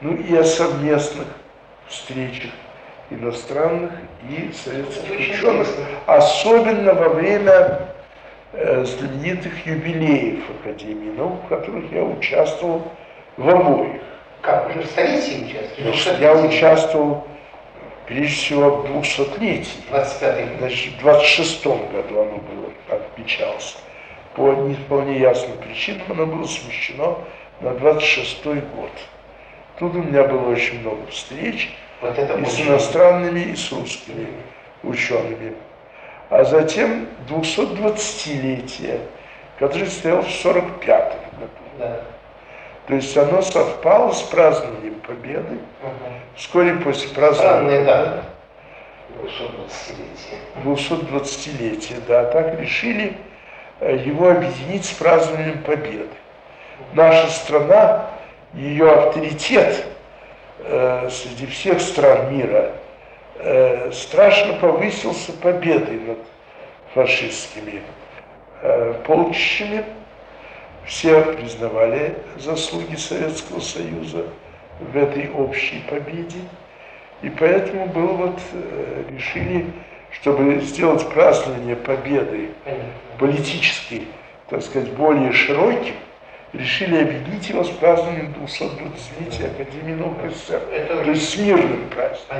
[0.01, 1.27] Ну и о совместных
[1.89, 2.53] встречах
[3.11, 3.91] иностранных
[4.31, 5.69] и советских ученых,
[6.07, 7.94] особенно во время
[8.85, 12.83] знаменитых юбилеев Академии наук, в которых я участвовал
[13.37, 14.01] в обоих.
[14.43, 16.23] Как, уже в столетии участвовали?
[16.23, 17.27] Я участвовал
[18.07, 19.89] прежде всего в 200-летии.
[19.91, 23.77] 25 Значит, в 26 году оно было, отмечалось.
[24.35, 27.19] По не вполне ясным причинам оно было смещено
[27.61, 28.91] на 26 год.
[29.79, 34.29] Тут у меня было очень много встреч вот и с иностранными, и с русскими
[34.83, 35.55] учеными.
[36.31, 39.01] А затем 220-летие,
[39.59, 41.51] которое стояло в 45 году.
[41.79, 42.01] Да.
[42.87, 45.59] То есть оно совпало с празднованием Победы.
[45.83, 46.21] Мгм.
[46.37, 48.25] Вскоре после празднования дата.
[49.23, 50.39] 220-летие.
[50.65, 53.17] 220-летия, да, так решили
[53.81, 56.09] э, его объединить с празднованием Победы.
[56.93, 58.07] Наша страна,
[58.53, 59.85] ее авторитет
[60.61, 62.73] э, среди всех стран мира
[63.37, 66.19] э, страшно повысился победой над
[66.95, 67.83] фашистскими
[68.63, 69.85] э, полчищами.
[70.87, 74.27] Все признавали заслуги Советского Союза
[74.81, 76.39] в этой общей победе.
[77.23, 79.67] И поэтому было вот, э, решили,
[80.11, 82.85] чтобы сделать празднование победы Понятно.
[83.19, 84.09] политический,
[84.51, 85.95] так сказать, более широким,
[86.53, 90.61] решили объединить его с празднованием 220-летия Академии наук СССР.
[91.05, 92.37] То есть с мирным праздником.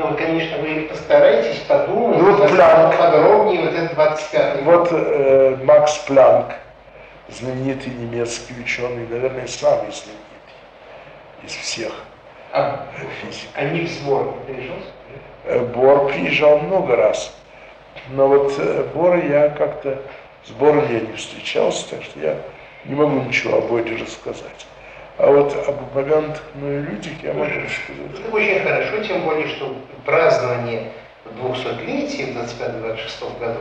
[0.00, 2.96] Ну, вот, конечно, вы постарайтесь подумать Ну, вот Планк.
[2.96, 6.54] подробнее вот этот 25 Вот э, Макс Планк,
[7.28, 10.54] знаменитый немецкий ученый, наверное, самый знаменитый
[11.44, 11.92] из всех
[12.54, 12.86] А,
[13.20, 13.50] физиков.
[13.54, 14.88] а не в сбор приезжался?
[15.44, 17.36] Э, Бор приезжал много раз,
[18.08, 19.98] но вот э, Бора я как-то,
[20.46, 22.36] с Бором я не встречался, так что я
[22.86, 24.66] не могу ничего о Боре рассказать.
[25.22, 25.76] А вот об
[26.54, 28.20] мною людях я могу рассказать.
[28.24, 30.92] Это очень хорошо, тем более, что празднование
[31.26, 33.60] 200-летия в 25-26 году,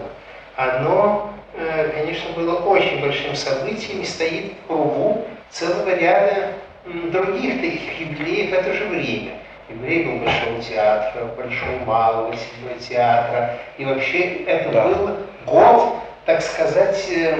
[0.55, 6.53] оно, э, конечно, было очень большим событием и стоит в кругу целого ряда
[6.85, 9.33] других таких юбилеев в это же время.
[9.67, 13.57] Юбилей был Большого театра, Большого Малого, Седьмого театра.
[13.77, 14.87] И вообще это Да.
[14.87, 15.09] был
[15.45, 15.95] год,
[16.25, 17.35] так сказать, э,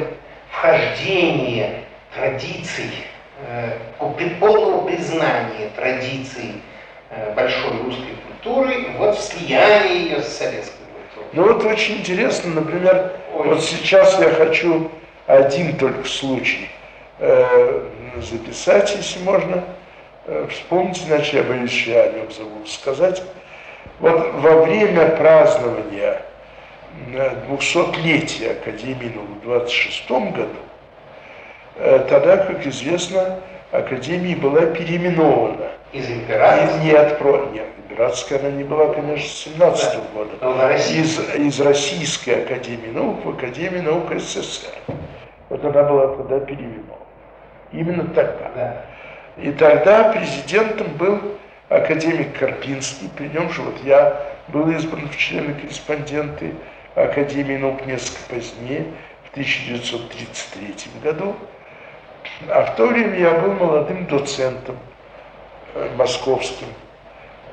[0.52, 2.92] вхождения традиций,
[3.48, 3.72] э,
[4.18, 6.62] при- полного признания традиций
[7.10, 11.30] э, большой русской культуры, вот в слиянии ее с советской культурой.
[11.34, 13.48] Ну вот очень интересно, например, Ой.
[13.50, 14.90] вот сейчас я хочу
[15.28, 16.70] один только случай
[17.20, 17.84] э,
[18.22, 19.64] записать, если можно,
[20.26, 23.22] э, вспомнить, иначе я боюсь, что я о нем забуду сказать.
[24.00, 26.22] Вот во время празднования
[27.14, 30.56] э, 200-летия Академии в 26 году,
[32.10, 33.40] тогда, как известно,
[33.72, 35.68] Академия была переименована.
[35.94, 37.50] Из И императора не от про...
[37.54, 40.32] Нет, императорская она не была, конечно, с 17 года.
[40.42, 41.02] но на России.
[41.02, 44.70] Из, из Российской Академии Наук в Академию Наук СССР.
[45.50, 47.06] Вот она была тогда переименована.
[47.72, 48.52] Именно тогда.
[48.56, 48.86] Да.
[49.38, 51.20] И тогда президентом был
[51.70, 54.20] академик Карпинский, при нем же вот я
[54.50, 56.56] был избран в члены-корреспонденты
[56.96, 58.86] Академии наук несколько позднее,
[59.24, 60.74] в 1933
[61.04, 61.36] году.
[62.48, 64.78] А в то время я был молодым доцентом
[65.74, 66.68] э, московским,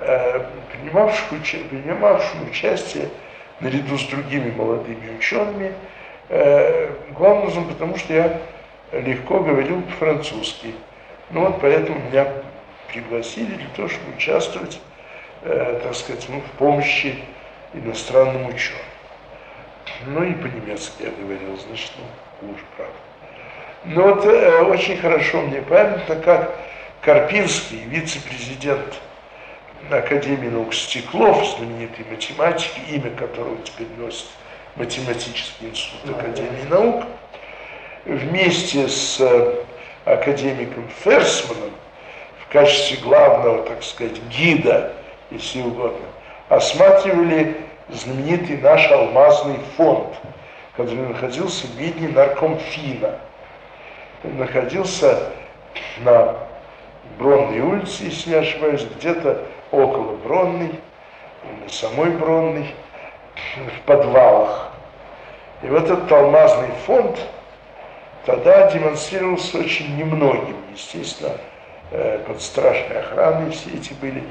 [0.00, 3.08] э, принимавшим, принимавшим участие
[3.58, 5.72] наряду с другими молодыми учеными,
[6.28, 8.40] э, главным образом потому, что я
[8.92, 10.72] легко говорил по-французски.
[11.30, 12.28] Ну вот поэтому меня
[12.92, 14.80] пригласили для того, чтобы участвовать,
[15.42, 17.16] так сказать, ну, в помощи
[17.74, 18.82] иностранным ученым.
[20.06, 23.05] Ну и по-немецки я говорил, значит, ну, хуже, правда.
[23.86, 26.56] Но вот э, очень хорошо мне памятно, как
[27.02, 28.94] Карпинский, вице-президент
[29.90, 34.26] Академии наук Стеклов, знаменитый математик, имя которого теперь носит
[34.74, 37.04] Математический институт Академии наук,
[38.04, 39.54] вместе с э,
[40.04, 41.70] академиком Ферсманом
[42.40, 44.94] в качестве главного, так сказать, гида,
[45.30, 46.06] если угодно,
[46.48, 47.56] осматривали
[47.88, 50.08] знаменитый наш алмазный фонд,
[50.76, 53.20] который находился в виде наркомфина.
[54.34, 55.30] Находился
[55.98, 56.36] на
[57.18, 60.72] Бронной улице, если не ошибаюсь, где-то около Бронной,
[61.68, 62.74] самой Бронной,
[63.56, 64.72] в подвалах.
[65.62, 67.18] И вот этот алмазный фонд
[68.26, 70.56] тогда демонстрировался очень немногим.
[70.72, 71.32] Естественно,
[71.90, 74.22] э, под страшной охраной все эти были,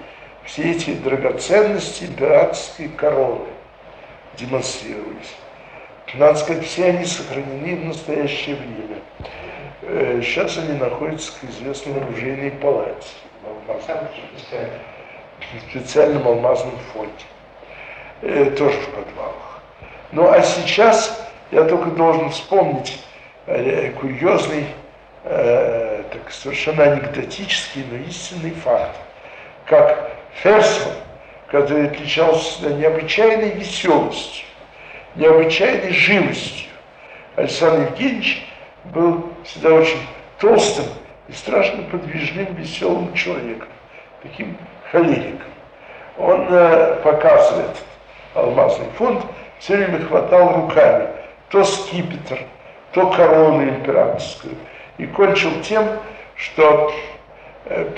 [0.44, 3.46] все эти драгоценности императорской короны
[4.38, 5.36] демонстрировались.
[6.14, 9.00] Надо сказать, все они сохранены в настоящее время.
[9.82, 13.10] Э, сейчас они находятся в известной оружейной палате
[15.54, 17.12] в специальном алмазном фонде.
[18.22, 19.62] Э, тоже в подвалах.
[20.12, 23.04] Ну а сейчас я только должен вспомнить
[23.48, 24.66] э, курьезный,
[25.24, 28.96] так совершенно анекдотический, но истинный факт.
[29.66, 30.94] Как Ферсман,
[31.48, 34.46] который отличался необычайной веселостью,
[35.16, 36.70] необычайной живостью,
[37.36, 38.48] Александр Евгеньевич
[38.84, 40.00] был всегда очень
[40.40, 40.86] толстым
[41.28, 43.70] и страшно подвижным, веселым человеком,
[44.22, 44.58] таким
[44.92, 45.48] холериком.
[46.18, 47.78] Он э, показывает
[48.34, 49.24] алмазный фонд,
[49.60, 51.08] все время хватал руками
[51.50, 52.40] то скипетр,
[52.92, 54.56] то корону императорскую.
[54.98, 55.86] И кончил тем,
[56.36, 56.94] что
[57.66, 57.90] э,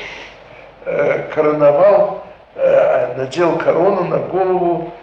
[0.86, 2.24] э, короновал,
[2.56, 4.94] э, надел корону на голову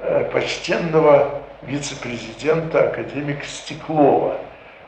[0.00, 4.36] э, почтенного вице-президента академика Стеклова,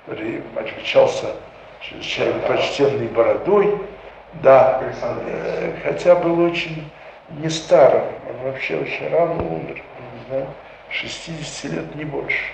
[0.07, 1.35] который отличался
[1.81, 3.79] чрезвычайно почтенной бородой,
[4.43, 6.91] да, э, хотя был очень
[7.39, 9.83] не старым, он вообще очень рано умер,
[10.29, 10.47] знаю,
[10.91, 12.45] 60 лет, не больше.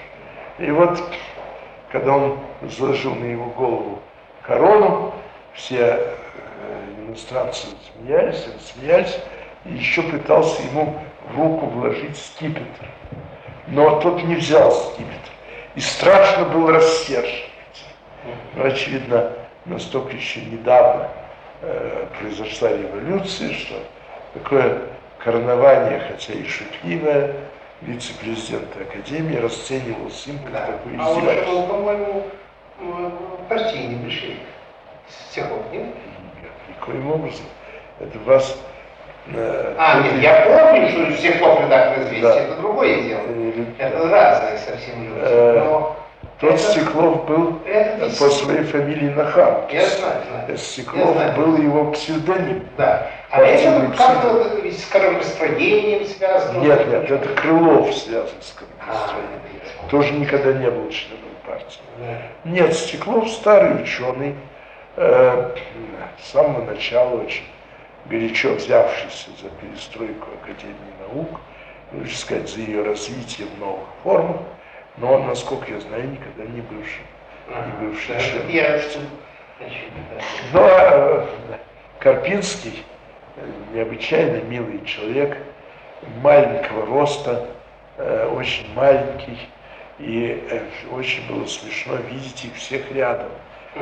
[0.59, 1.03] И вот,
[1.91, 3.99] когда он заложил на его голову
[4.43, 5.13] корону,
[5.55, 5.99] все э,
[7.07, 9.19] иностранцы смеялись, он смеялись,
[9.65, 10.99] и еще пытался ему
[11.29, 12.87] в руку вложить скипетр.
[13.69, 15.32] Но тот не взял скипетр.
[15.75, 17.49] И страшно был рассержен.
[18.55, 19.33] Но, очевидно,
[19.65, 21.09] настолько еще недавно
[21.63, 23.75] э, произошла революция, что
[24.35, 24.83] такое
[25.19, 27.35] коронование, хотя и шутливое,
[27.81, 30.67] вице-президента Академии расценивался им как да.
[30.67, 31.53] такое издевательство.
[31.53, 32.27] А он по-моему,
[33.49, 34.39] партийный большевик.
[35.09, 35.87] Стехов, нет?
[35.87, 37.47] Нет, никоим образом.
[37.99, 38.72] Это вас э,
[39.79, 42.41] а, нет, я помню, что Стехов редактор известия, да.
[42.41, 43.21] это другое дело.
[43.29, 45.21] Э, это разные совсем люди.
[45.23, 45.97] Э, Но
[46.41, 49.63] тот это, Стеклов был это по своей фамилии Нахан.
[49.71, 50.59] Я знаю, знаю.
[50.59, 51.33] Стеклов я знаю.
[51.37, 52.67] был его псевдоним.
[52.77, 53.07] Да.
[53.31, 56.59] А это как-то с кровостроением связано?
[56.59, 59.41] Нет, нет, это Крылов связан с кровостроением.
[59.87, 61.79] А, Тоже никогда не был членом партии.
[61.99, 62.51] Да.
[62.51, 64.35] Нет, Стеклов старый ученый,
[64.97, 65.51] э,
[66.21, 67.45] с самого начала очень
[68.07, 70.75] горячо взявшийся за перестройку Академии
[71.09, 71.41] наук,
[71.93, 74.41] лучше сказать, за ее развитие в новых формах
[74.99, 77.03] но он, насколько я знаю, никогда не бывший,
[77.49, 78.47] не бывший член.
[80.53, 81.29] Но ну, а,
[81.99, 82.85] Карпинский,
[83.73, 85.39] необычайно милый человек,
[86.21, 87.49] маленького роста,
[87.97, 89.39] э, очень маленький,
[89.99, 90.61] и э,
[90.93, 93.31] очень было смешно видеть их всех рядом.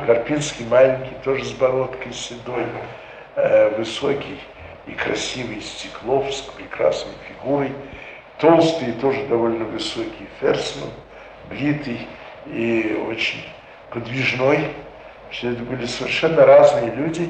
[0.05, 2.63] Карпинский маленький, тоже с бородкой седой,
[3.35, 4.39] э, высокий
[4.87, 7.71] и красивый Стеклов с прекрасной фигурой,
[8.39, 10.89] толстый, тоже довольно высокий Ферсман,
[11.49, 12.07] бритый
[12.47, 13.45] и очень
[13.91, 14.67] подвижной.
[15.29, 17.29] Все это были совершенно разные люди,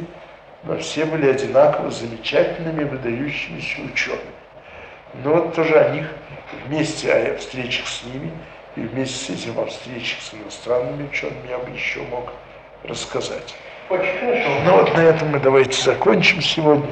[0.64, 4.32] но все были одинаково замечательными, выдающимися учеными.
[5.24, 6.08] Но вот тоже о них
[6.66, 8.32] вместе о встречах с ними
[8.76, 12.32] и вместе с этим о встречах с иностранными учеными я бы еще мог
[12.84, 13.54] рассказать.
[13.90, 14.50] Очень хорошо.
[14.66, 16.88] Ну вот на этом мы давайте закончим сегодня.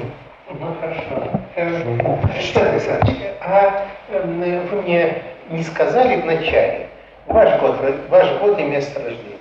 [0.50, 1.40] Ну хорошо.
[1.56, 6.88] Э, что, Александр, а эм, вы мне не сказали вначале,
[7.26, 7.76] ваш год,
[8.08, 9.38] ваш год и место рождения?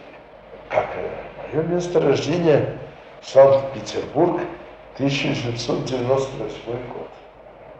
[0.69, 0.87] Как?
[1.53, 2.77] Мое место рождения
[3.21, 4.41] Санкт-Петербург,
[4.95, 7.09] 1898 год.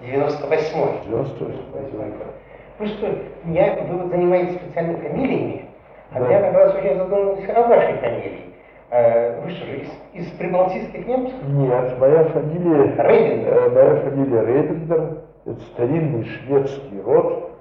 [0.02, 2.36] 98 98 год.
[2.80, 3.08] Вы что,
[3.52, 5.66] я, вы вот занимаетесь специальными фамилиями,
[6.12, 6.32] а да.
[6.32, 8.48] я как раз очень задумался о вашей фамилии.
[8.91, 11.36] Э, вы что же, из, из прибалтийских немцев?
[11.48, 12.95] Нет, моя фамилия...
[12.98, 13.53] Ребиндер.
[13.53, 15.18] Э, моя фамилия Ребиндер.
[15.45, 17.52] Это старинный шведский род,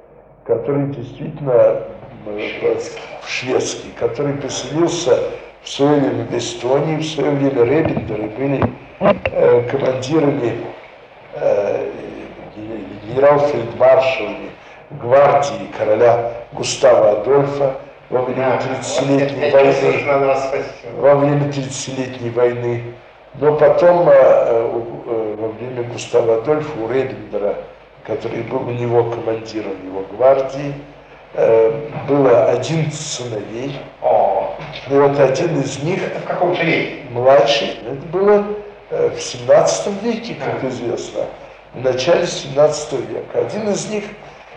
[0.45, 1.83] который действительно
[2.25, 5.19] шведский, шведский который поселился
[5.63, 8.63] в свое время в Эстонии, в свое время Рейдендеры были
[9.01, 10.53] э, командирами,
[11.35, 11.91] э,
[13.07, 14.51] генерал-фельдмаршалами
[14.91, 17.75] гвардии короля Густава Адольфа,
[18.11, 20.63] во время 30-летней войны,
[20.97, 22.95] во время 30-летней войны.
[23.35, 27.57] Но потом, э, э, во время Густава Адольфа у Рейдендера,
[28.05, 30.73] который был у него командиром его гвардии,
[31.35, 33.79] э, было 11 сыновей.
[34.91, 36.57] И вот один из них, в каком?
[37.11, 38.45] Младший, это было
[38.91, 41.21] в 17 веке, как известно,
[41.75, 43.41] в начале 17 века.
[43.41, 44.05] Один из них,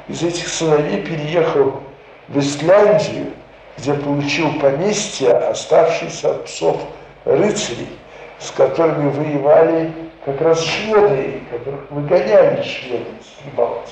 [0.08, 1.82] из этих сыновей, переехал
[2.30, 3.34] в Исляндию,
[3.82, 6.78] где получил поместье, оставшиеся от псов
[7.26, 7.90] рыцарей,
[8.38, 9.92] с которыми воевали
[10.24, 13.92] как раз шведы, которых выгоняли шведы из Балтии.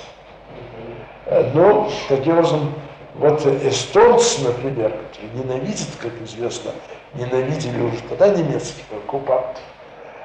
[1.56, 2.74] Но, таким образом,
[3.16, 6.72] вот эстонцы, например, которые ненавидят, как известно,
[7.16, 9.64] ненавидели уже тогда немецких оккупантов,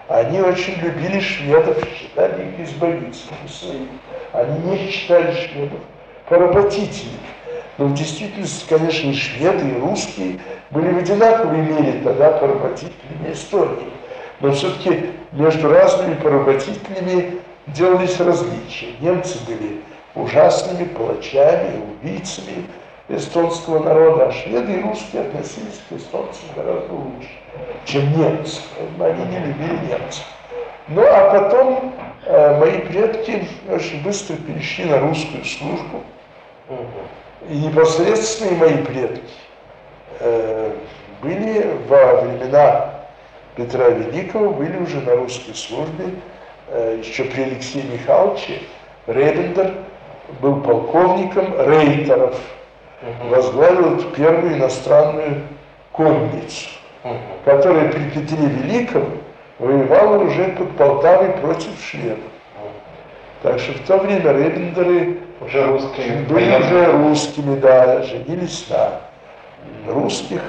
[0.09, 3.89] они очень любили шведов, считали их избавителями.
[4.33, 5.81] Они не считали шведов
[6.29, 7.19] поработителями.
[7.77, 10.39] Но в действительности, конечно, шведы, и русские
[10.71, 13.91] были в одинаковой мере тогда поработителями Эстонии.
[14.41, 18.95] Но все-таки между разными поработителями делались различия.
[19.01, 19.81] Немцы были
[20.15, 22.67] ужасными палачами, убийцами
[23.09, 27.29] эстонского народа, а шведы и русские относились к эстонцам гораздо лучше,
[27.85, 28.61] чем немцы.
[29.01, 30.25] Они не любили немцев.
[30.89, 31.95] Ну а потом
[32.25, 36.03] э, мои предки очень быстро перешли на русскую службу.
[37.49, 39.23] И непосредственные мои предки
[40.21, 40.73] э,
[41.23, 42.91] были во времена
[43.55, 46.07] Петра Великого, были уже на русской службе,
[46.69, 48.61] э, еще при Алексее Михайловиче,
[49.07, 49.75] Ребендер
[50.41, 52.35] был полковником рейтеров,
[53.25, 55.43] возглавил эту первую иностранную
[55.93, 56.71] конницу,
[57.45, 59.19] которая при Петре Великом
[59.59, 62.31] воевала уже под Полтавой против шведов.
[63.45, 66.23] Так что в то время Ребендеры уже русские.
[66.31, 69.03] Были уже русскими, да, женились на
[69.87, 70.41] русских.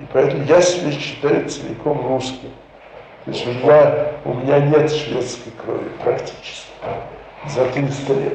[0.00, 2.48] И поэтому я себя считаю целиком русским.
[3.26, 6.70] То есть у меня, у меня нет шведской крови практически.
[7.46, 8.32] За 300 лет.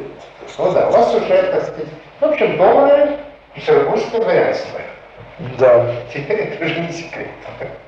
[0.60, 1.88] Ну да, у вас уже, так сказать,
[2.20, 3.18] в общем, доброе
[3.56, 4.82] петербургское дворянство.
[5.58, 5.96] Да.
[6.14, 7.30] Теперь это уже не секрет.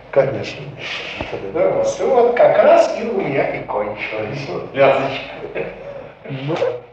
[0.09, 0.63] Конечно.
[1.53, 4.49] Да, вот, вот как раз и у меня и кончилось.
[4.73, 5.67] Вязочка.
[6.29, 6.90] Nope.